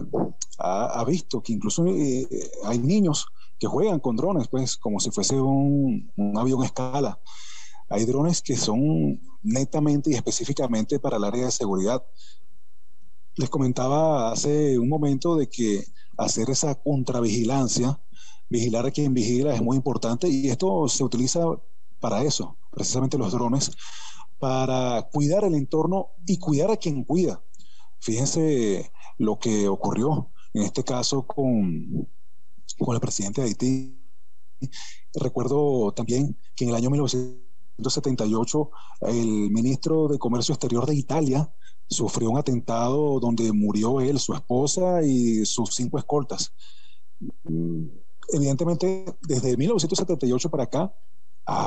ha, 0.59 1.03
visto, 1.05 1.41
que 1.41 1.53
incluso 1.53 1.85
eh, 1.87 2.27
hay 2.65 2.79
niños 2.79 3.27
que 3.57 3.67
juegan 3.67 3.99
con 3.99 4.15
drones, 4.15 4.47
pues 4.47 4.77
como 4.77 4.99
si 4.99 5.11
fuese 5.11 5.39
un, 5.39 6.11
un 6.15 6.37
avión 6.37 6.63
escala. 6.63 7.19
Hay 7.89 8.05
drones 8.05 8.41
que 8.41 8.55
son 8.55 9.19
netamente 9.41 10.11
y 10.11 10.13
específicamente 10.13 10.99
para 10.99 11.17
el 11.17 11.23
área 11.23 11.45
de 11.45 11.51
seguridad. 11.51 12.03
Les 13.35 13.49
comentaba 13.49 14.31
hace 14.31 14.77
un 14.77 14.89
momento 14.89 15.35
de 15.35 15.49
que 15.49 15.83
hacer 16.17 16.49
esa 16.49 16.75
contravigilancia, 16.75 17.99
vigilar 18.49 18.85
a 18.85 18.91
quien 18.91 19.13
vigila 19.13 19.55
es 19.55 19.61
muy 19.61 19.77
importante 19.77 20.27
y 20.27 20.49
esto 20.49 20.87
se 20.87 21.03
utiliza 21.03 21.41
para 21.99 22.23
eso, 22.23 22.57
precisamente 22.71 23.17
los 23.17 23.31
drones, 23.31 23.71
para 24.39 25.07
cuidar 25.11 25.43
el 25.43 25.55
entorno 25.55 26.09
y 26.25 26.37
cuidar 26.37 26.71
a 26.71 26.77
quien 26.77 27.03
cuida. 27.03 27.41
Fíjense 27.99 28.91
lo 29.17 29.37
que 29.37 29.67
ocurrió 29.67 30.31
en 30.53 30.63
este 30.63 30.83
caso 30.83 31.23
con, 31.27 32.07
con 32.77 32.95
el 32.95 33.01
presidente 33.01 33.41
de 33.41 33.47
Haití. 33.47 33.99
Recuerdo 35.13 35.91
también 35.93 36.37
que 36.55 36.63
en 36.63 36.69
el 36.71 36.75
año 36.75 36.89
1978 36.89 38.71
el 39.01 39.51
ministro 39.51 40.07
de 40.07 40.17
Comercio 40.17 40.53
Exterior 40.53 40.85
de 40.85 40.95
Italia 40.95 41.51
sufrió 41.89 42.29
un 42.29 42.37
atentado 42.37 43.19
donde 43.19 43.51
murió 43.51 43.99
él, 43.99 44.19
su 44.19 44.33
esposa 44.33 45.01
y 45.03 45.45
sus 45.45 45.75
cinco 45.75 45.97
escoltas. 45.97 46.53
Evidentemente, 48.31 49.05
desde 49.21 49.57
1978 49.57 50.49
para 50.49 50.63
acá, 50.63 50.93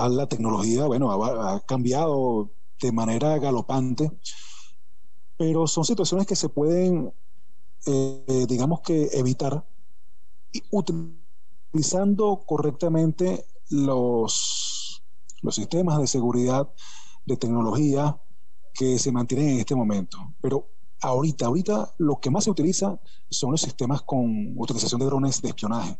la 0.08 0.26
tecnología, 0.28 0.86
bueno, 0.86 1.10
ha, 1.10 1.60
cambiado 1.60 2.50
de 2.80 2.92
manera 2.92 3.38
galopante, 3.38 4.10
pero 5.36 5.66
son 5.66 5.84
situaciones 5.84 6.26
que 6.26 6.36
se 6.36 6.48
pueden, 6.48 7.12
eh, 7.86 8.46
digamos 8.48 8.80
que, 8.80 9.08
evitar 9.12 9.64
utilizando 10.70 12.42
correctamente 12.46 13.46
los, 13.70 15.02
los 15.40 15.54
sistemas 15.54 15.98
de 15.98 16.06
seguridad, 16.06 16.68
de 17.24 17.36
tecnología 17.36 18.20
que 18.74 18.98
se 18.98 19.12
mantienen 19.12 19.50
en 19.50 19.58
este 19.60 19.74
momento. 19.74 20.18
Pero 20.40 20.68
ahorita, 21.00 21.46
ahorita 21.46 21.94
lo 21.98 22.20
que 22.20 22.30
más 22.30 22.44
se 22.44 22.50
utiliza 22.50 23.00
son 23.30 23.52
los 23.52 23.60
sistemas 23.60 24.02
con 24.02 24.54
utilización 24.56 25.00
de 25.00 25.06
drones 25.06 25.40
de 25.42 25.48
espionaje. 25.48 25.98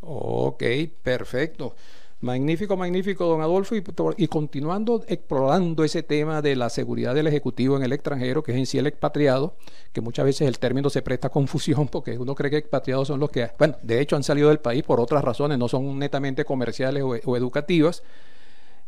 Ok, 0.00 0.62
perfecto. 1.02 1.74
Magnífico, 2.20 2.78
magnífico, 2.78 3.26
don 3.26 3.42
Adolfo. 3.42 3.74
Y, 4.16 4.26
continuando 4.28 5.04
explorando 5.06 5.84
ese 5.84 6.02
tema 6.02 6.40
de 6.40 6.56
la 6.56 6.70
seguridad 6.70 7.14
del 7.14 7.26
Ejecutivo 7.26 7.76
en 7.76 7.82
el 7.82 7.92
extranjero, 7.92 8.42
que 8.42 8.52
es 8.52 8.58
en 8.58 8.64
sí 8.64 8.78
el 8.78 8.86
expatriado, 8.86 9.56
que 9.92 10.00
muchas 10.00 10.24
veces 10.24 10.48
el 10.48 10.58
término 10.58 10.88
se 10.88 11.02
presta 11.02 11.28
a 11.28 11.30
confusión 11.30 11.88
porque 11.92 12.16
uno 12.18 12.34
cree 12.34 12.50
que 12.50 12.56
expatriados 12.56 13.08
son 13.08 13.20
los 13.20 13.30
que, 13.30 13.50
bueno, 13.58 13.76
de 13.82 14.00
hecho 14.00 14.16
han 14.16 14.22
salido 14.22 14.48
del 14.48 14.60
país 14.60 14.82
por 14.82 14.98
otras 14.98 15.22
razones, 15.22 15.58
no 15.58 15.68
son 15.68 15.98
netamente 15.98 16.46
comerciales 16.46 17.02
o, 17.02 17.08
o 17.08 17.36
educativas. 17.36 18.02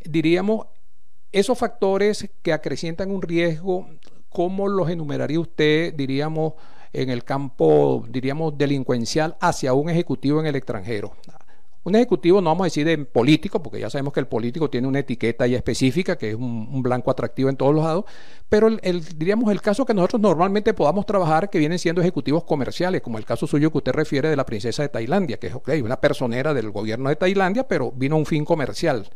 Diríamos, 0.05 0.67
esos 1.31 1.59
factores 1.59 2.31
que 2.41 2.55
acrecientan 2.55 3.11
un 3.11 3.21
riesgo, 3.21 3.91
¿cómo 4.31 4.69
los 4.69 4.89
enumeraría 4.89 5.39
usted, 5.39 5.93
diríamos, 5.95 6.55
en 6.95 7.11
el 7.11 7.25
campo, 7.25 8.07
diríamos, 8.09 8.57
delincuencial 8.57 9.37
hacia 9.39 9.75
un 9.75 9.91
ejecutivo 9.91 10.41
en 10.41 10.47
el 10.47 10.57
extranjero? 10.57 11.13
Un 11.89 11.95
ejecutivo, 11.95 12.43
no 12.43 12.51
vamos 12.51 12.65
a 12.65 12.67
decir 12.67 12.85
de 12.85 12.99
político, 12.99 13.63
porque 13.63 13.81
ya 13.81 13.89
sabemos 13.89 14.13
que 14.13 14.21
el 14.21 14.27
político 14.27 14.69
tiene 14.69 14.87
una 14.87 14.99
etiqueta 14.99 15.47
ya 15.47 15.57
específica, 15.57 16.19
que 16.19 16.31
es 16.31 16.35
un, 16.35 16.83
blanco 16.83 17.11
atractivo 17.11 17.49
en 17.49 17.57
todos 17.57 17.75
los 17.75 17.83
lados, 17.83 18.05
pero 18.47 18.69
diríamos 19.17 19.51
el 19.51 19.63
caso 19.63 19.87
que 19.87 19.95
nosotros 19.95 20.21
normalmente 20.21 20.75
podamos 20.75 21.07
trabajar, 21.07 21.49
que 21.49 21.59
vienen 21.59 21.79
siendo 21.79 22.03
ejecutivos 22.03 22.45
comerciales, 22.45 23.01
como 23.01 23.17
el 23.17 23.25
caso 23.25 23.47
suyo 23.47 23.73
que 23.73 23.79
usted 23.79 23.93
refiere 23.93 24.29
de 24.29 24.37
la 24.37 24.45
princesa 24.45 24.83
de 24.83 24.91
Tailandia, 24.91 25.39
que 25.39 25.47
es 25.47 25.83
una 25.83 25.99
personera 25.99 26.53
del 26.53 26.71
gobierno 26.71 27.09
de 27.09 27.17
Tailandia, 27.17 27.67
pero 27.67 27.91
vino 27.91 28.17
a 28.17 28.19
un 28.19 28.27
fin 28.27 28.45
comercial. 28.45 29.09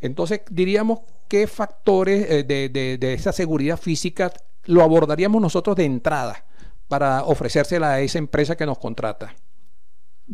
Entonces, 0.00 0.40
diríamos, 0.50 1.02
¿qué 1.28 1.46
factores 1.46 2.26
eh, 2.28 2.42
de 2.42 3.12
esa 3.12 3.30
seguridad 3.30 3.76
física 3.76 4.32
lo 4.64 4.82
abordaríamos 4.82 5.40
nosotros 5.40 5.76
de 5.76 5.84
entrada 5.84 6.46
para 6.88 7.22
ofrecérsela 7.22 7.92
a 7.92 8.00
esa 8.00 8.18
empresa 8.18 8.56
que 8.56 8.66
nos 8.66 8.78
contrata? 8.78 9.36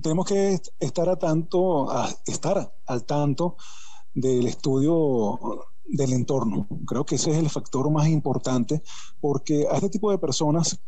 Tenemos 0.03 0.27
que 0.27 0.61
estar, 0.81 1.09
a 1.09 1.17
tanto, 1.17 1.89
estar 2.27 2.75
al 2.87 3.05
tanto 3.05 3.57
del 4.15 4.47
estudio 4.47 5.39
del 5.85 6.13
entorno. 6.13 6.69
Creo 6.87 7.05
que 7.05 7.17
ese 7.17 7.31
es 7.31 7.39
el 7.39 7.51
factor 7.51 7.91
más 7.91 8.09
importante 8.09 8.83
porque 9.21 9.67
a 9.71 9.77
este 9.77 9.91
tipo 9.91 10.11
de 10.11 10.19
personas 10.19 10.81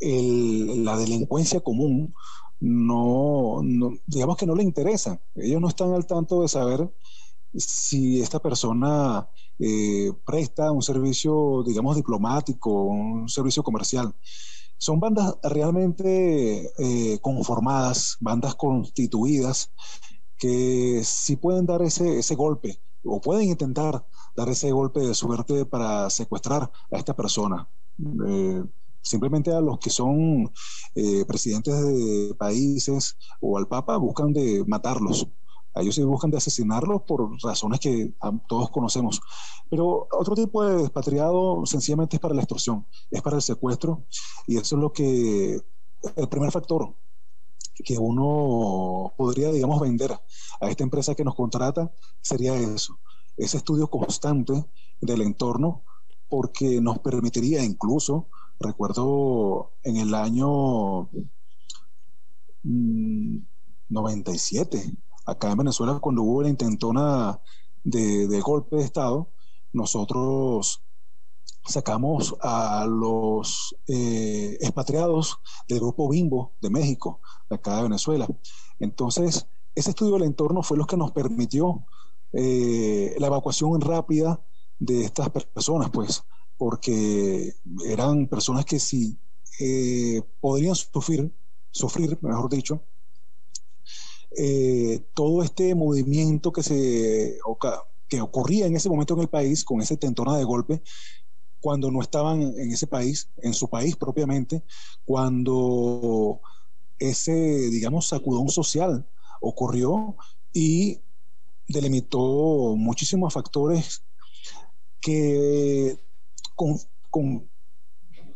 la 0.00 0.96
delincuencia 0.96 1.60
común 1.60 2.14
no, 2.60 3.60
digamos 4.06 4.36
que 4.36 4.46
no 4.46 4.54
le 4.54 4.62
interesa. 4.62 5.20
Ellos 5.34 5.60
no 5.60 5.68
están 5.68 5.92
al 5.92 6.06
tanto 6.06 6.42
de 6.42 6.48
saber 6.48 6.88
si 7.54 8.20
esta 8.20 8.40
persona 8.40 9.28
eh, 9.58 10.12
presta 10.24 10.70
un 10.70 10.82
servicio, 10.82 11.62
digamos, 11.66 11.96
diplomático, 11.96 12.84
un 12.84 13.28
servicio 13.28 13.62
comercial. 13.62 14.14
Son 14.82 14.98
bandas 14.98 15.36
realmente 15.44 16.72
eh, 16.76 17.20
conformadas, 17.20 18.16
bandas 18.18 18.56
constituidas, 18.56 19.70
que 20.36 21.02
sí 21.04 21.36
pueden 21.36 21.66
dar 21.66 21.82
ese, 21.82 22.18
ese 22.18 22.34
golpe 22.34 22.82
o 23.04 23.20
pueden 23.20 23.44
intentar 23.48 24.04
dar 24.34 24.48
ese 24.48 24.72
golpe 24.72 24.98
de 24.98 25.14
suerte 25.14 25.66
para 25.66 26.10
secuestrar 26.10 26.68
a 26.90 26.96
esta 26.96 27.14
persona. 27.14 27.68
Eh, 28.26 28.64
simplemente 29.00 29.52
a 29.52 29.60
los 29.60 29.78
que 29.78 29.90
son 29.90 30.52
eh, 30.96 31.24
presidentes 31.28 31.80
de 31.80 32.34
países 32.36 33.16
o 33.40 33.58
al 33.58 33.68
Papa 33.68 33.96
buscan 33.98 34.32
de 34.32 34.64
matarlos 34.66 35.28
ellos 35.74 35.98
buscan 36.04 36.34
asesinarlos 36.34 37.02
por 37.02 37.30
razones 37.42 37.80
que 37.80 38.12
todos 38.46 38.70
conocemos. 38.70 39.20
Pero 39.70 40.06
otro 40.12 40.34
tipo 40.34 40.64
de 40.64 40.82
expatriado 40.82 41.64
sencillamente 41.64 42.16
es 42.16 42.20
para 42.20 42.34
la 42.34 42.42
extorsión, 42.42 42.86
es 43.10 43.22
para 43.22 43.36
el 43.36 43.42
secuestro, 43.42 44.04
y 44.46 44.58
eso 44.58 44.76
es 44.76 44.82
lo 44.82 44.92
que, 44.92 45.60
el 46.16 46.28
primer 46.28 46.50
factor 46.50 46.94
que 47.74 47.96
uno 47.98 49.14
podría, 49.16 49.50
digamos, 49.50 49.80
vender 49.80 50.12
a 50.60 50.68
esta 50.68 50.84
empresa 50.84 51.14
que 51.14 51.24
nos 51.24 51.34
contrata 51.34 51.90
sería 52.20 52.54
eso, 52.54 52.98
ese 53.36 53.56
estudio 53.56 53.88
constante 53.88 54.66
del 55.00 55.22
entorno, 55.22 55.84
porque 56.28 56.80
nos 56.80 56.98
permitiría 56.98 57.64
incluso 57.64 58.28
recuerdo 58.60 59.72
en 59.82 59.96
el 59.96 60.14
año 60.14 61.08
97, 62.62 64.78
mm, 64.78 64.96
acá 65.26 65.50
en 65.50 65.58
Venezuela, 65.58 65.98
cuando 66.00 66.22
hubo 66.22 66.42
la 66.42 66.48
intentona 66.48 67.40
de, 67.84 68.40
golpe 68.40 68.76
de 68.76 68.84
Estado, 68.84 69.30
nosotros 69.72 70.82
sacamos 71.64 72.34
a 72.40 72.86
los 72.86 73.76
eh, 73.86 74.58
expatriados 74.60 75.38
del 75.68 75.80
grupo 75.80 76.08
Bimbo 76.08 76.54
de 76.60 76.70
México, 76.70 77.20
de 77.48 77.56
acá 77.56 77.76
de 77.76 77.82
Venezuela. 77.84 78.26
Entonces, 78.78 79.46
ese 79.74 79.90
estudio 79.90 80.14
del 80.14 80.24
entorno 80.24 80.62
fue 80.62 80.76
lo 80.76 80.86
que 80.86 80.96
nos 80.96 81.12
permitió 81.12 81.86
eh, 82.32 83.14
la 83.18 83.28
evacuación 83.28 83.80
rápida 83.80 84.40
de 84.78 85.04
estas 85.04 85.30
personas, 85.30 85.90
pues, 85.90 86.24
porque 86.56 87.54
eran 87.86 88.26
personas 88.26 88.64
que 88.64 88.80
si 88.80 89.18
eh, 89.60 90.22
podrían 90.40 90.74
sufrir, 90.74 91.32
sufrir, 91.70 92.18
mejor 92.22 92.50
dicho, 92.50 92.82
todo 95.14 95.42
este 95.42 95.74
movimiento 95.74 96.52
que 96.52 96.62
se 96.62 97.38
que 98.08 98.20
ocurría 98.20 98.66
en 98.66 98.76
ese 98.76 98.90
momento 98.90 99.14
en 99.14 99.20
el 99.20 99.28
país 99.28 99.64
con 99.64 99.80
ese 99.80 99.96
tentona 99.96 100.36
de 100.36 100.44
golpe 100.44 100.82
cuando 101.62 101.90
no 101.92 102.02
estaban 102.02 102.42
en 102.42 102.72
ese 102.72 102.88
país, 102.88 103.30
en 103.38 103.54
su 103.54 103.70
país 103.70 103.94
propiamente, 103.96 104.64
cuando 105.04 106.40
ese, 106.98 107.32
digamos, 107.32 108.08
sacudón 108.08 108.48
social 108.48 109.06
ocurrió 109.40 110.16
y 110.52 111.00
delimitó 111.68 112.74
muchísimos 112.76 113.32
factores 113.32 114.02
que 115.00 115.96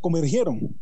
convergieron 0.01 0.81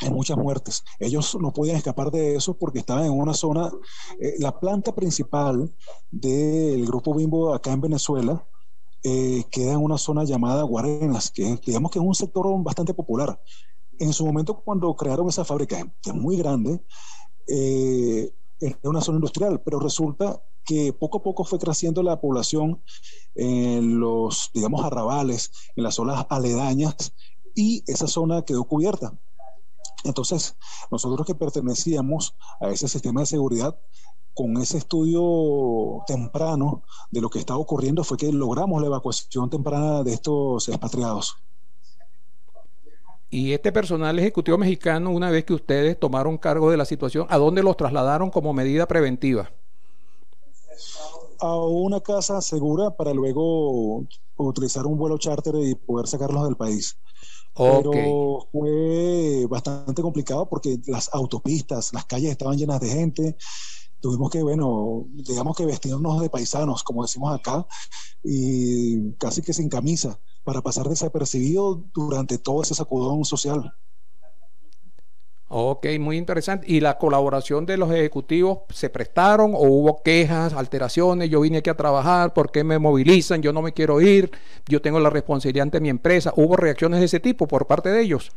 en 0.00 0.12
muchas 0.12 0.36
muertes. 0.36 0.84
Ellos 0.98 1.36
no 1.40 1.52
podían 1.52 1.76
escapar 1.76 2.10
de 2.10 2.36
eso 2.36 2.56
porque 2.56 2.80
estaban 2.80 3.04
en 3.04 3.12
una 3.12 3.34
zona, 3.34 3.70
eh, 4.20 4.34
la 4.38 4.58
planta 4.58 4.94
principal 4.94 5.74
del 6.10 6.86
grupo 6.86 7.14
Bimbo 7.14 7.54
acá 7.54 7.72
en 7.72 7.80
Venezuela, 7.80 8.46
eh, 9.02 9.44
queda 9.50 9.72
en 9.72 9.82
una 9.82 9.98
zona 9.98 10.24
llamada 10.24 10.62
Guarenas, 10.62 11.30
que 11.30 11.58
digamos 11.64 11.90
que 11.90 11.98
es 11.98 12.04
un 12.04 12.14
sector 12.14 12.46
bastante 12.62 12.94
popular. 12.94 13.40
En 13.98 14.12
su 14.12 14.26
momento, 14.26 14.60
cuando 14.60 14.94
crearon 14.94 15.28
esa 15.28 15.44
fábrica, 15.44 15.84
que 16.02 16.10
es 16.10 16.16
muy 16.16 16.36
grande, 16.36 16.80
eh, 17.48 18.32
era 18.60 18.78
una 18.84 19.00
zona 19.00 19.16
industrial, 19.16 19.60
pero 19.62 19.78
resulta 19.78 20.42
que 20.64 20.92
poco 20.92 21.18
a 21.18 21.22
poco 21.22 21.44
fue 21.44 21.58
creciendo 21.58 22.02
la 22.02 22.20
población 22.20 22.82
en 23.34 23.98
los, 23.98 24.50
digamos, 24.52 24.84
arrabales, 24.84 25.50
en 25.76 25.84
las 25.84 25.94
zonas 25.94 26.26
aledañas, 26.28 27.14
y 27.54 27.82
esa 27.86 28.06
zona 28.06 28.42
quedó 28.42 28.64
cubierta. 28.64 29.18
Entonces, 30.04 30.56
nosotros 30.90 31.26
que 31.26 31.34
pertenecíamos 31.34 32.34
a 32.60 32.68
ese 32.68 32.88
sistema 32.88 33.20
de 33.20 33.26
seguridad, 33.26 33.78
con 34.34 34.56
ese 34.58 34.78
estudio 34.78 36.04
temprano 36.06 36.84
de 37.10 37.20
lo 37.20 37.28
que 37.28 37.40
estaba 37.40 37.58
ocurriendo 37.58 38.04
fue 38.04 38.16
que 38.16 38.32
logramos 38.32 38.80
la 38.80 38.86
evacuación 38.86 39.50
temprana 39.50 40.04
de 40.04 40.12
estos 40.12 40.68
expatriados. 40.68 41.36
Y 43.30 43.52
este 43.52 43.72
personal 43.72 44.18
ejecutivo 44.18 44.56
mexicano, 44.56 45.10
una 45.10 45.30
vez 45.30 45.44
que 45.44 45.54
ustedes 45.54 45.98
tomaron 45.98 46.38
cargo 46.38 46.70
de 46.70 46.76
la 46.76 46.84
situación, 46.84 47.26
¿a 47.28 47.36
dónde 47.36 47.62
los 47.62 47.76
trasladaron 47.76 48.30
como 48.30 48.54
medida 48.54 48.86
preventiva? 48.86 49.50
A 51.40 51.56
una 51.56 52.00
casa 52.00 52.40
segura 52.40 52.90
para 52.90 53.12
luego 53.12 54.04
utilizar 54.36 54.86
un 54.86 54.96
vuelo 54.96 55.18
charter 55.18 55.56
y 55.56 55.74
poder 55.74 56.06
sacarlos 56.06 56.44
del 56.44 56.56
país. 56.56 56.96
Pero 57.54 58.48
fue 58.52 59.46
bastante 59.48 60.00
complicado 60.02 60.48
porque 60.48 60.80
las 60.86 61.12
autopistas, 61.12 61.92
las 61.92 62.04
calles 62.04 62.30
estaban 62.30 62.56
llenas 62.56 62.80
de 62.80 62.88
gente, 62.88 63.36
tuvimos 64.00 64.30
que, 64.30 64.42
bueno, 64.42 65.06
digamos 65.08 65.56
que 65.56 65.66
vestirnos 65.66 66.20
de 66.20 66.30
paisanos, 66.30 66.84
como 66.84 67.02
decimos 67.02 67.34
acá, 67.34 67.66
y 68.22 69.12
casi 69.14 69.42
que 69.42 69.52
sin 69.52 69.68
camisa, 69.68 70.20
para 70.44 70.62
pasar 70.62 70.88
desapercibido 70.88 71.84
durante 71.92 72.38
todo 72.38 72.62
ese 72.62 72.74
sacudón 72.74 73.24
social. 73.24 73.72
Ok, 75.50 75.86
muy 75.98 76.18
interesante. 76.18 76.66
¿Y 76.70 76.80
la 76.80 76.98
colaboración 76.98 77.64
de 77.64 77.78
los 77.78 77.90
ejecutivos 77.90 78.60
se 78.68 78.90
prestaron 78.90 79.54
o 79.54 79.62
hubo 79.62 80.02
quejas, 80.02 80.52
alteraciones? 80.52 81.30
Yo 81.30 81.40
vine 81.40 81.58
aquí 81.58 81.70
a 81.70 81.76
trabajar, 81.76 82.34
¿por 82.34 82.50
qué 82.50 82.64
me 82.64 82.78
movilizan? 82.78 83.40
Yo 83.40 83.52
no 83.54 83.62
me 83.62 83.72
quiero 83.72 84.00
ir, 84.02 84.30
yo 84.68 84.82
tengo 84.82 85.00
la 85.00 85.08
responsabilidad 85.08 85.62
ante 85.62 85.80
mi 85.80 85.88
empresa. 85.88 86.34
¿Hubo 86.36 86.56
reacciones 86.56 87.00
de 87.00 87.06
ese 87.06 87.20
tipo 87.20 87.48
por 87.48 87.66
parte 87.66 87.88
de 87.88 88.02
ellos? 88.02 88.30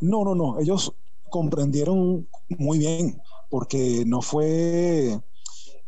No, 0.00 0.24
no, 0.24 0.34
no. 0.34 0.58
Ellos 0.58 0.94
comprendieron 1.28 2.26
muy 2.48 2.78
bien 2.78 3.20
porque 3.50 4.04
no 4.06 4.22
fue 4.22 5.20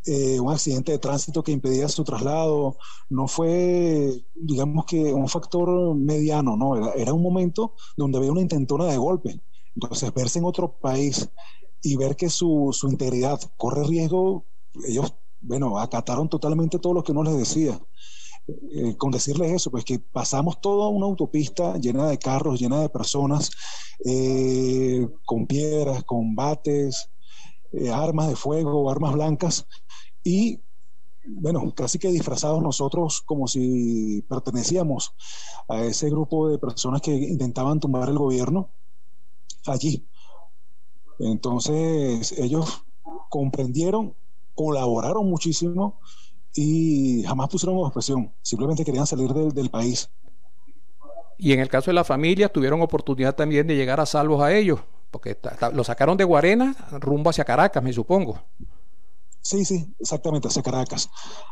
eh, 0.06 0.38
un 0.38 0.52
accidente 0.52 0.92
de 0.92 0.98
tránsito 0.98 1.42
que 1.42 1.52
impedía 1.52 1.88
su 1.88 2.04
traslado, 2.04 2.76
no 3.08 3.26
fue, 3.26 4.22
digamos 4.34 4.84
que, 4.84 5.14
un 5.14 5.28
factor 5.28 5.94
mediano, 5.94 6.58
no, 6.58 6.92
era, 6.92 7.14
un 7.14 7.22
momento 7.22 7.72
donde 7.96 8.18
había 8.18 8.32
una 8.32 8.42
intentona 8.42 8.84
de 8.84 8.98
golpe. 8.98 9.40
Entonces, 9.74 10.12
verse 10.14 10.38
en 10.38 10.44
otro 10.44 10.72
país 10.78 11.28
y 11.82 11.96
ver 11.96 12.16
que 12.16 12.30
su, 12.30 12.70
su 12.72 12.88
integridad 12.88 13.40
corre 13.56 13.84
riesgo, 13.84 14.46
ellos, 14.86 15.14
bueno, 15.40 15.78
acataron 15.78 16.28
totalmente 16.28 16.78
todo 16.78 16.94
lo 16.94 17.02
que 17.02 17.12
no 17.12 17.22
les 17.22 17.36
decía. 17.36 17.78
Eh, 18.46 18.96
con 18.98 19.10
decirles 19.10 19.52
eso, 19.52 19.70
pues 19.70 19.84
que 19.84 19.98
pasamos 19.98 20.60
toda 20.60 20.88
una 20.88 21.06
autopista 21.06 21.78
llena 21.78 22.08
de 22.08 22.18
carros, 22.18 22.60
llena 22.60 22.80
de 22.80 22.88
personas, 22.88 23.50
eh, 24.04 25.06
con 25.24 25.46
piedras, 25.46 26.04
con 26.04 26.34
bates, 26.34 27.10
eh, 27.72 27.90
armas 27.90 28.28
de 28.28 28.36
fuego, 28.36 28.90
armas 28.90 29.14
blancas, 29.14 29.66
y 30.22 30.60
bueno, 31.26 31.72
casi 31.74 31.98
que 31.98 32.08
disfrazados 32.08 32.62
nosotros 32.62 33.22
como 33.22 33.46
si 33.48 34.22
pertenecíamos 34.28 35.14
a 35.68 35.82
ese 35.82 36.10
grupo 36.10 36.48
de 36.50 36.58
personas 36.58 37.00
que 37.00 37.14
intentaban 37.14 37.80
tumbar 37.80 38.10
el 38.10 38.18
gobierno 38.18 38.70
allí. 39.66 40.06
Entonces 41.18 42.32
ellos 42.38 42.84
comprendieron, 43.28 44.14
colaboraron 44.54 45.28
muchísimo 45.28 46.00
y 46.54 47.22
jamás 47.24 47.48
pusieron 47.48 47.78
objeción, 47.78 48.32
simplemente 48.42 48.84
querían 48.84 49.06
salir 49.06 49.32
del 49.32 49.70
país. 49.70 50.10
Y 51.36 51.52
en 51.52 51.60
el 51.60 51.68
caso 51.68 51.90
de 51.90 51.94
la 51.94 52.04
familia, 52.04 52.48
tuvieron 52.48 52.80
oportunidad 52.80 53.34
también 53.34 53.66
de 53.66 53.74
llegar 53.74 54.00
a 54.00 54.06
salvos 54.06 54.40
a 54.40 54.54
ellos 54.54 54.80
porque 55.14 55.38
lo 55.72 55.84
sacaron 55.84 56.16
de 56.16 56.24
Guarena 56.24 56.74
rumbo 56.98 57.30
hacia 57.30 57.44
Caracas, 57.44 57.80
me 57.80 57.92
supongo. 57.92 58.36
Sí, 59.40 59.64
sí, 59.64 59.94
exactamente, 60.00 60.48
hacia 60.48 60.60
Caracas. 60.60 61.08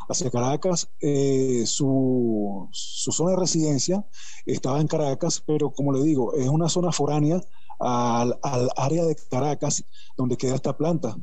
Hacia 0.09 0.29
Caracas, 0.29 0.89
eh, 0.99 1.63
su, 1.65 2.67
zona 2.73 3.31
de 3.31 3.37
residencia 3.37 4.05
estaba 4.45 4.81
en 4.81 4.87
Caracas, 4.87 5.41
pero 5.47 5.71
como 5.71 5.93
le 5.93 6.03
digo, 6.03 6.33
es 6.33 6.49
una 6.49 6.67
zona 6.67 6.91
foránea 6.91 7.39
al, 7.79 8.39
área 8.75 9.05
de 9.05 9.15
Caracas 9.29 9.83
donde 10.17 10.37
queda 10.37 10.55
esta 10.55 10.75
planta. 10.75 11.17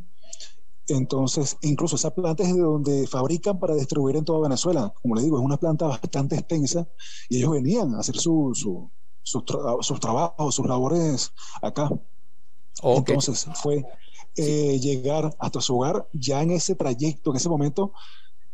Entonces, 0.89 1.57
incluso 1.63 1.97
esa 1.97 2.13
planta 2.13 2.43
es 2.43 2.55
de 2.55 2.61
donde 2.61 3.07
fabrican 3.07 3.59
para 3.59 3.75
distribuir 3.75 4.17
en 4.17 4.25
toda 4.25 4.41
Venezuela. 4.41 4.93
Como 5.01 5.15
le 5.15 5.23
digo, 5.23 5.39
es 5.39 5.45
una 5.45 5.57
planta 5.57 5.87
bastante 5.87 6.37
extensa 6.37 6.89
y 7.29 7.39
ellos 7.39 7.53
venían 7.53 7.95
a 7.95 8.01
hacer 8.01 8.17
su, 8.17 8.53
sus 9.23 10.01
trabajos, 10.01 10.55
sus 10.55 10.67
labores 10.67 11.33
acá. 11.63 11.91
Entonces 12.83 13.47
fue 13.55 13.85
eh, 14.37 14.79
llegar 14.81 15.35
hasta 15.39 15.61
su 15.61 15.77
hogar. 15.77 16.09
Ya 16.13 16.43
en 16.43 16.51
ese 16.51 16.75
trayecto, 16.75 17.31
en 17.31 17.37
ese 17.37 17.49
momento, 17.49 17.93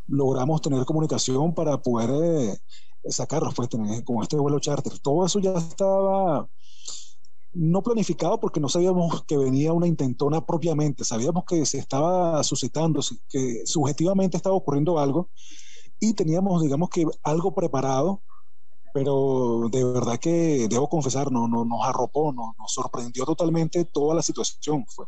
logramos 0.06 0.60
tener 0.60 0.84
comunicación 0.84 1.54
para 1.54 1.80
poder 1.80 2.10
eh, 2.22 2.58
sacarlos, 3.10 3.54
pues, 3.54 3.68
tener, 3.68 4.04
con 4.04 4.22
este 4.22 4.36
vuelo 4.36 4.58
charter. 4.58 4.98
Todo 4.98 5.26
eso 5.26 5.38
ya 5.38 5.52
estaba 5.54 6.48
no 7.52 7.82
planificado 7.82 8.38
porque 8.38 8.60
no 8.60 8.68
sabíamos 8.68 9.24
que 9.24 9.36
venía 9.36 9.72
una 9.72 9.86
intentona 9.86 10.44
propiamente, 10.44 11.04
sabíamos 11.04 11.44
que 11.44 11.64
se 11.66 11.78
estaba 11.78 12.42
suscitando, 12.44 13.00
que 13.28 13.62
subjetivamente 13.64 14.36
estaba 14.36 14.56
ocurriendo 14.56 14.98
algo 14.98 15.30
y 15.98 16.12
teníamos, 16.14 16.62
digamos 16.62 16.90
que 16.90 17.06
algo 17.22 17.54
preparado 17.54 18.22
pero 18.96 19.68
de 19.70 19.84
verdad 19.84 20.18
que 20.18 20.68
debo 20.70 20.88
confesar, 20.88 21.30
no, 21.30 21.46
no, 21.46 21.66
nos 21.66 21.84
arropó, 21.84 22.32
no, 22.32 22.54
nos 22.58 22.72
sorprendió 22.72 23.26
totalmente 23.26 23.84
toda 23.84 24.14
la 24.14 24.22
situación. 24.22 24.86
Fue. 24.88 25.04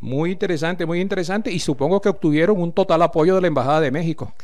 Muy 0.00 0.32
interesante, 0.32 0.84
muy 0.84 1.00
interesante, 1.00 1.52
y 1.52 1.60
supongo 1.60 2.00
que 2.00 2.08
obtuvieron 2.08 2.60
un 2.60 2.72
total 2.72 3.00
apoyo 3.02 3.36
de 3.36 3.42
la 3.42 3.46
Embajada 3.46 3.80
de 3.80 3.92
México. 3.92 4.34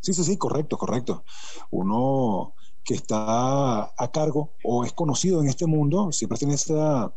Sí, 0.00 0.12
sí, 0.12 0.24
sí, 0.24 0.36
correcto, 0.36 0.76
correcto. 0.76 1.22
Uno 1.70 2.54
que 2.84 2.94
está 2.94 3.82
a 3.96 4.10
cargo 4.12 4.52
o 4.64 4.84
es 4.84 4.92
conocido 4.92 5.40
en 5.40 5.48
este 5.48 5.66
mundo, 5.66 6.12
siempre 6.12 6.38
tiene 6.38 6.54
esa, 6.54 7.14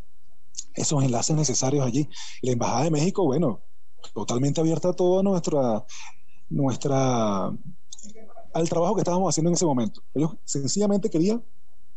esos 0.73 1.03
enlaces 1.03 1.35
necesarios 1.35 1.85
allí. 1.85 2.09
la 2.41 2.51
Embajada 2.51 2.83
de 2.83 2.91
México, 2.91 3.25
bueno, 3.25 3.61
totalmente 4.13 4.61
abierta 4.61 4.89
a 4.89 4.93
toda 4.93 5.23
nuestra, 5.23 5.85
nuestra 6.49 7.51
al 8.55 8.69
trabajo 8.69 8.95
que 8.95 9.01
estábamos 9.01 9.29
haciendo 9.29 9.49
en 9.49 9.55
ese 9.55 9.65
momento. 9.65 10.01
Ellos 10.13 10.37
sencillamente 10.45 11.09
querían 11.09 11.43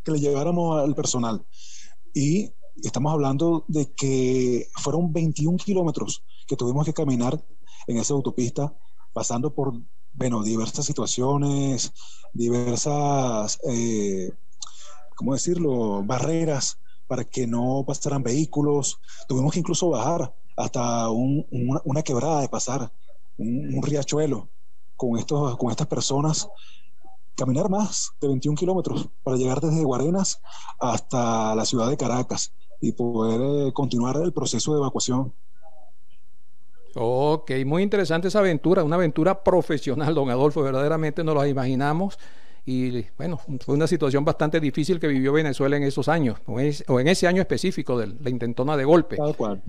que 0.02 0.10
le 0.10 0.20
lleváramos 0.20 0.82
al 0.82 0.94
personal. 0.94 1.46
Y 2.12 2.52
estamos 2.82 3.12
hablando 3.12 3.64
de 3.68 3.92
que 3.92 4.68
fueron 4.74 5.12
21 5.12 5.56
kilómetros 5.58 6.24
que 6.46 6.56
tuvimos 6.56 6.84
que 6.84 6.92
caminar 6.92 7.44
en 7.86 7.98
esa 7.98 8.14
autopista, 8.14 8.76
pasando 9.12 9.54
por, 9.54 9.74
bueno, 10.18 10.42
diversas 10.42 10.84
situaciones, 10.84 11.92
diversas, 12.32 13.60
eh, 13.70 14.32
¿cómo 15.14 15.34
decirlo?, 15.34 16.02
barreras 16.02 16.78
para 17.06 17.24
que 17.24 17.46
no 17.46 17.84
pasaran 17.86 18.24
vehículos. 18.24 18.98
Tuvimos 19.28 19.52
que 19.52 19.60
incluso 19.60 19.90
bajar 19.90 20.34
hasta 20.56 21.08
una, 21.10 22.02
quebrada 22.02 22.40
de 22.40 22.48
pasar, 22.48 22.92
un, 23.36 23.80
riachuelo 23.80 24.48
con, 24.96 25.16
estos, 25.18 25.56
con 25.56 25.70
estas 25.70 25.86
personas 25.86 26.48
caminar 27.36 27.70
más 27.70 28.10
de 28.20 28.26
21 28.26 28.56
kilómetros 28.56 29.08
para 29.22 29.36
llegar 29.36 29.60
desde 29.60 29.84
Guarenas 29.84 30.40
hasta 30.80 31.54
la 31.54 31.64
ciudad 31.64 31.88
de 31.88 31.96
Caracas 31.96 32.52
y 32.80 32.90
poder 32.90 33.68
eh, 33.68 33.72
continuar 33.72 34.16
el 34.16 34.32
proceso 34.32 34.72
de 34.72 34.78
evacuación. 34.78 35.32
Ok, 37.00 37.52
muy 37.64 37.84
interesante 37.84 38.26
esa 38.26 38.40
aventura, 38.40 38.82
una 38.82 38.96
aventura 38.96 39.44
profesional, 39.44 40.14
don 40.14 40.30
Adolfo, 40.30 40.62
verdaderamente 40.62 41.22
nos 41.22 41.34
lo 41.34 41.46
imaginamos. 41.46 42.18
Y 42.66 43.06
bueno, 43.16 43.40
fue 43.60 43.76
una 43.76 43.86
situación 43.86 44.24
bastante 44.24 44.58
difícil 44.58 44.98
que 44.98 45.06
vivió 45.06 45.32
Venezuela 45.32 45.76
en 45.76 45.84
esos 45.84 46.08
años, 46.08 46.38
o, 46.46 46.60
en 46.60 47.08
ese 47.08 47.26
año 47.28 47.40
específico 47.40 47.96
de 47.98 48.08
la 48.08 48.30
intentona 48.30 48.76
de 48.76 48.84
golpe. 48.84 49.16
Tal 49.16 49.36
cual. 49.36 49.62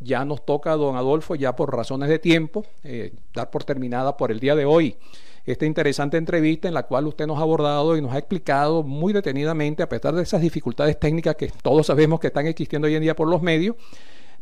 Ya 0.00 0.24
nos 0.24 0.44
toca, 0.44 0.72
don 0.72 0.96
Adolfo, 0.96 1.34
ya 1.34 1.56
por 1.56 1.74
razones 1.74 2.08
de 2.08 2.18
tiempo, 2.18 2.64
eh, 2.84 3.14
dar 3.32 3.50
por 3.50 3.64
terminada 3.64 4.16
por 4.16 4.30
el 4.30 4.38
día 4.38 4.54
de 4.54 4.64
hoy 4.64 4.96
esta 5.44 5.66
interesante 5.66 6.16
entrevista 6.16 6.68
en 6.68 6.74
la 6.74 6.84
cual 6.84 7.06
usted 7.06 7.26
nos 7.26 7.38
ha 7.38 7.42
abordado 7.42 7.96
y 7.96 8.02
nos 8.02 8.12
ha 8.12 8.18
explicado 8.18 8.82
muy 8.82 9.12
detenidamente, 9.12 9.82
a 9.82 9.88
pesar 9.88 10.14
de 10.14 10.22
esas 10.22 10.40
dificultades 10.40 10.98
técnicas 10.98 11.34
que 11.34 11.50
todos 11.62 11.86
sabemos 11.86 12.20
que 12.20 12.28
están 12.28 12.46
existiendo 12.46 12.86
hoy 12.86 12.94
en 12.94 13.02
día 13.02 13.16
por 13.16 13.28
los 13.28 13.42
medios, 13.42 13.76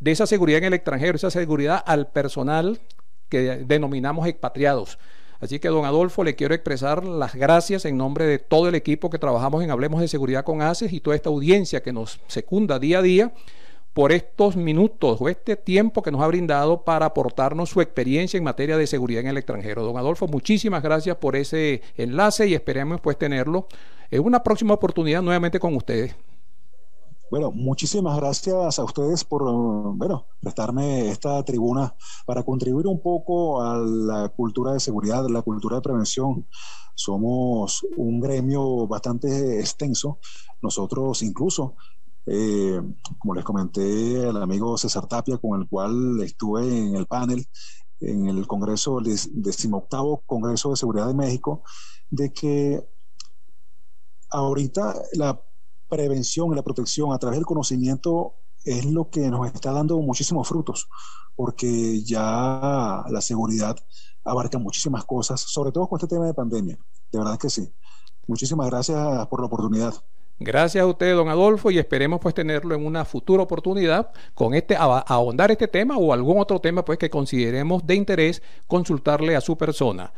de 0.00 0.10
esa 0.10 0.26
seguridad 0.26 0.58
en 0.58 0.64
el 0.64 0.74
extranjero, 0.74 1.16
esa 1.16 1.30
seguridad 1.30 1.82
al 1.86 2.08
personal 2.08 2.80
que 3.28 3.64
denominamos 3.64 4.26
expatriados. 4.26 4.98
Así 5.40 5.58
que, 5.58 5.68
don 5.68 5.86
Adolfo, 5.86 6.22
le 6.22 6.34
quiero 6.34 6.54
expresar 6.54 7.04
las 7.04 7.34
gracias 7.34 7.86
en 7.86 7.96
nombre 7.96 8.26
de 8.26 8.38
todo 8.38 8.68
el 8.68 8.74
equipo 8.74 9.08
que 9.08 9.18
trabajamos 9.18 9.64
en 9.64 9.70
Hablemos 9.70 10.00
de 10.00 10.08
Seguridad 10.08 10.44
con 10.44 10.60
ACES 10.60 10.92
y 10.92 11.00
toda 11.00 11.16
esta 11.16 11.30
audiencia 11.30 11.82
que 11.82 11.92
nos 11.92 12.20
secunda 12.26 12.78
día 12.78 12.98
a 12.98 13.02
día 13.02 13.32
por 13.94 14.12
estos 14.12 14.56
minutos 14.56 15.18
o 15.20 15.28
este 15.28 15.56
tiempo 15.56 16.02
que 16.02 16.10
nos 16.10 16.22
ha 16.22 16.26
brindado 16.26 16.84
para 16.84 17.06
aportarnos 17.06 17.70
su 17.70 17.80
experiencia 17.80 18.38
en 18.38 18.44
materia 18.44 18.76
de 18.76 18.86
seguridad 18.86 19.22
en 19.22 19.28
el 19.28 19.38
extranjero. 19.38 19.82
Don 19.82 19.96
Adolfo, 19.96 20.28
muchísimas 20.28 20.82
gracias 20.82 21.16
por 21.16 21.36
ese 21.36 21.82
enlace 21.96 22.46
y 22.46 22.54
esperemos 22.54 23.00
pues 23.00 23.18
tenerlo 23.18 23.66
en 24.10 24.22
una 24.22 24.42
próxima 24.42 24.74
oportunidad 24.74 25.22
nuevamente 25.22 25.58
con 25.58 25.74
ustedes. 25.74 26.14
Bueno, 27.30 27.52
muchísimas 27.52 28.16
gracias 28.16 28.80
a 28.80 28.84
ustedes 28.84 29.22
por, 29.24 29.44
bueno, 29.94 30.26
prestarme 30.40 31.10
esta 31.10 31.44
tribuna 31.44 31.94
para 32.26 32.42
contribuir 32.42 32.88
un 32.88 33.00
poco 33.00 33.62
a 33.62 33.78
la 33.78 34.28
cultura 34.30 34.72
de 34.72 34.80
seguridad, 34.80 35.24
la 35.28 35.42
cultura 35.42 35.76
de 35.76 35.82
prevención. 35.82 36.48
Somos 36.96 37.86
un 37.96 38.20
gremio 38.20 38.88
bastante 38.88 39.60
extenso. 39.60 40.18
Nosotros 40.60 41.22
incluso 41.22 41.76
eh, 42.26 42.82
como 43.18 43.34
les 43.34 43.44
comenté 43.44 44.26
al 44.26 44.42
amigo 44.42 44.76
César 44.76 45.06
Tapia, 45.06 45.38
con 45.38 45.60
el 45.60 45.68
cual 45.68 46.20
estuve 46.24 46.66
en 46.66 46.96
el 46.96 47.06
panel 47.06 47.46
en 48.00 48.26
el 48.26 48.48
Congreso, 48.48 48.98
el 48.98 49.04
decimoctavo 49.34 50.24
Congreso 50.26 50.70
de 50.70 50.76
Seguridad 50.76 51.06
de 51.06 51.14
México, 51.14 51.62
de 52.10 52.32
que 52.32 52.84
ahorita 54.30 54.96
la 55.12 55.40
prevención 55.90 56.52
y 56.52 56.56
la 56.56 56.62
protección 56.62 57.12
a 57.12 57.18
través 57.18 57.38
del 57.38 57.44
conocimiento 57.44 58.32
es 58.64 58.86
lo 58.86 59.10
que 59.10 59.28
nos 59.28 59.46
está 59.46 59.72
dando 59.72 59.98
muchísimos 60.00 60.48
frutos, 60.48 60.88
porque 61.36 62.02
ya 62.02 63.04
la 63.08 63.20
seguridad 63.20 63.76
abarca 64.24 64.58
muchísimas 64.58 65.04
cosas, 65.04 65.40
sobre 65.40 65.72
todo 65.72 65.86
con 65.86 65.98
este 65.98 66.08
tema 66.08 66.26
de 66.26 66.34
pandemia. 66.34 66.78
De 67.12 67.18
verdad 67.18 67.38
que 67.38 67.50
sí. 67.50 67.70
Muchísimas 68.26 68.68
gracias 68.68 69.26
por 69.26 69.40
la 69.40 69.46
oportunidad. 69.46 69.94
Gracias 70.42 70.82
a 70.82 70.86
usted, 70.86 71.14
don 71.14 71.28
Adolfo, 71.28 71.70
y 71.70 71.78
esperemos 71.78 72.18
pues 72.18 72.34
tenerlo 72.34 72.74
en 72.74 72.86
una 72.86 73.04
futura 73.04 73.42
oportunidad 73.42 74.10
con 74.34 74.54
este 74.54 74.74
ahondar 74.74 75.50
este 75.50 75.68
tema 75.68 75.98
o 75.98 76.14
algún 76.14 76.38
otro 76.38 76.60
tema 76.60 76.82
pues 76.82 76.98
que 76.98 77.10
consideremos 77.10 77.86
de 77.86 77.94
interés 77.94 78.42
consultarle 78.66 79.36
a 79.36 79.42
su 79.42 79.58
persona. 79.58 80.14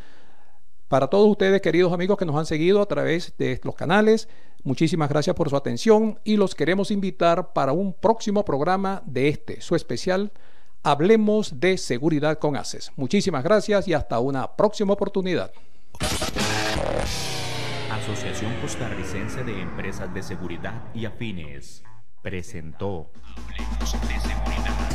Para 0.87 1.09
todos 1.09 1.29
ustedes, 1.29 1.61
queridos 1.61 1.93
amigos 1.93 2.18
que 2.18 2.27
nos 2.27 2.37
han 2.37 2.47
seguido 2.47 2.83
a 2.83 2.87
través 2.87 3.35
de 3.39 3.61
los 3.64 3.75
canales, 3.75 4.29
muchísimas 4.64 5.08
gracias 5.08 5.36
por 5.36 5.50
su 5.50 5.56
atención 5.56 6.18
y 6.24 6.36
los 6.36 6.54
queremos 6.54 6.90
invitar 6.90 7.52
para 7.52 7.72
un 7.72 7.92
próximo 7.92 8.44
programa 8.44 9.02
de 9.06 9.28
este, 9.28 9.60
su 9.60 9.74
especial 9.74 10.32
Hablemos 10.82 11.60
de 11.60 11.78
Seguridad 11.78 12.38
con 12.38 12.56
ACES. 12.56 12.90
Muchísimas 12.96 13.44
gracias 13.44 13.86
y 13.86 13.94
hasta 13.94 14.18
una 14.18 14.56
próxima 14.56 14.92
oportunidad. 14.94 15.52
Asociación 17.90 18.52
Costarricense 18.60 19.44
de 19.44 19.60
Empresas 19.60 20.12
de 20.12 20.22
Seguridad 20.24 20.82
y 20.92 21.04
Afines 21.04 21.84
presentó 22.20 23.10
Hablemos 23.36 24.08
de 24.08 24.20
Seguridad. 24.20 24.92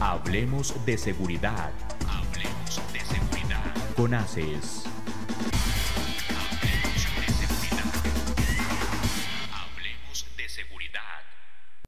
Hablemos 0.00 0.86
de 0.86 0.98
Seguridad. 0.98 1.70
Hablemos 2.08 2.92
de 2.92 3.00
Seguridad. 3.00 3.94
Con 3.94 4.14
ACES. 4.14 4.84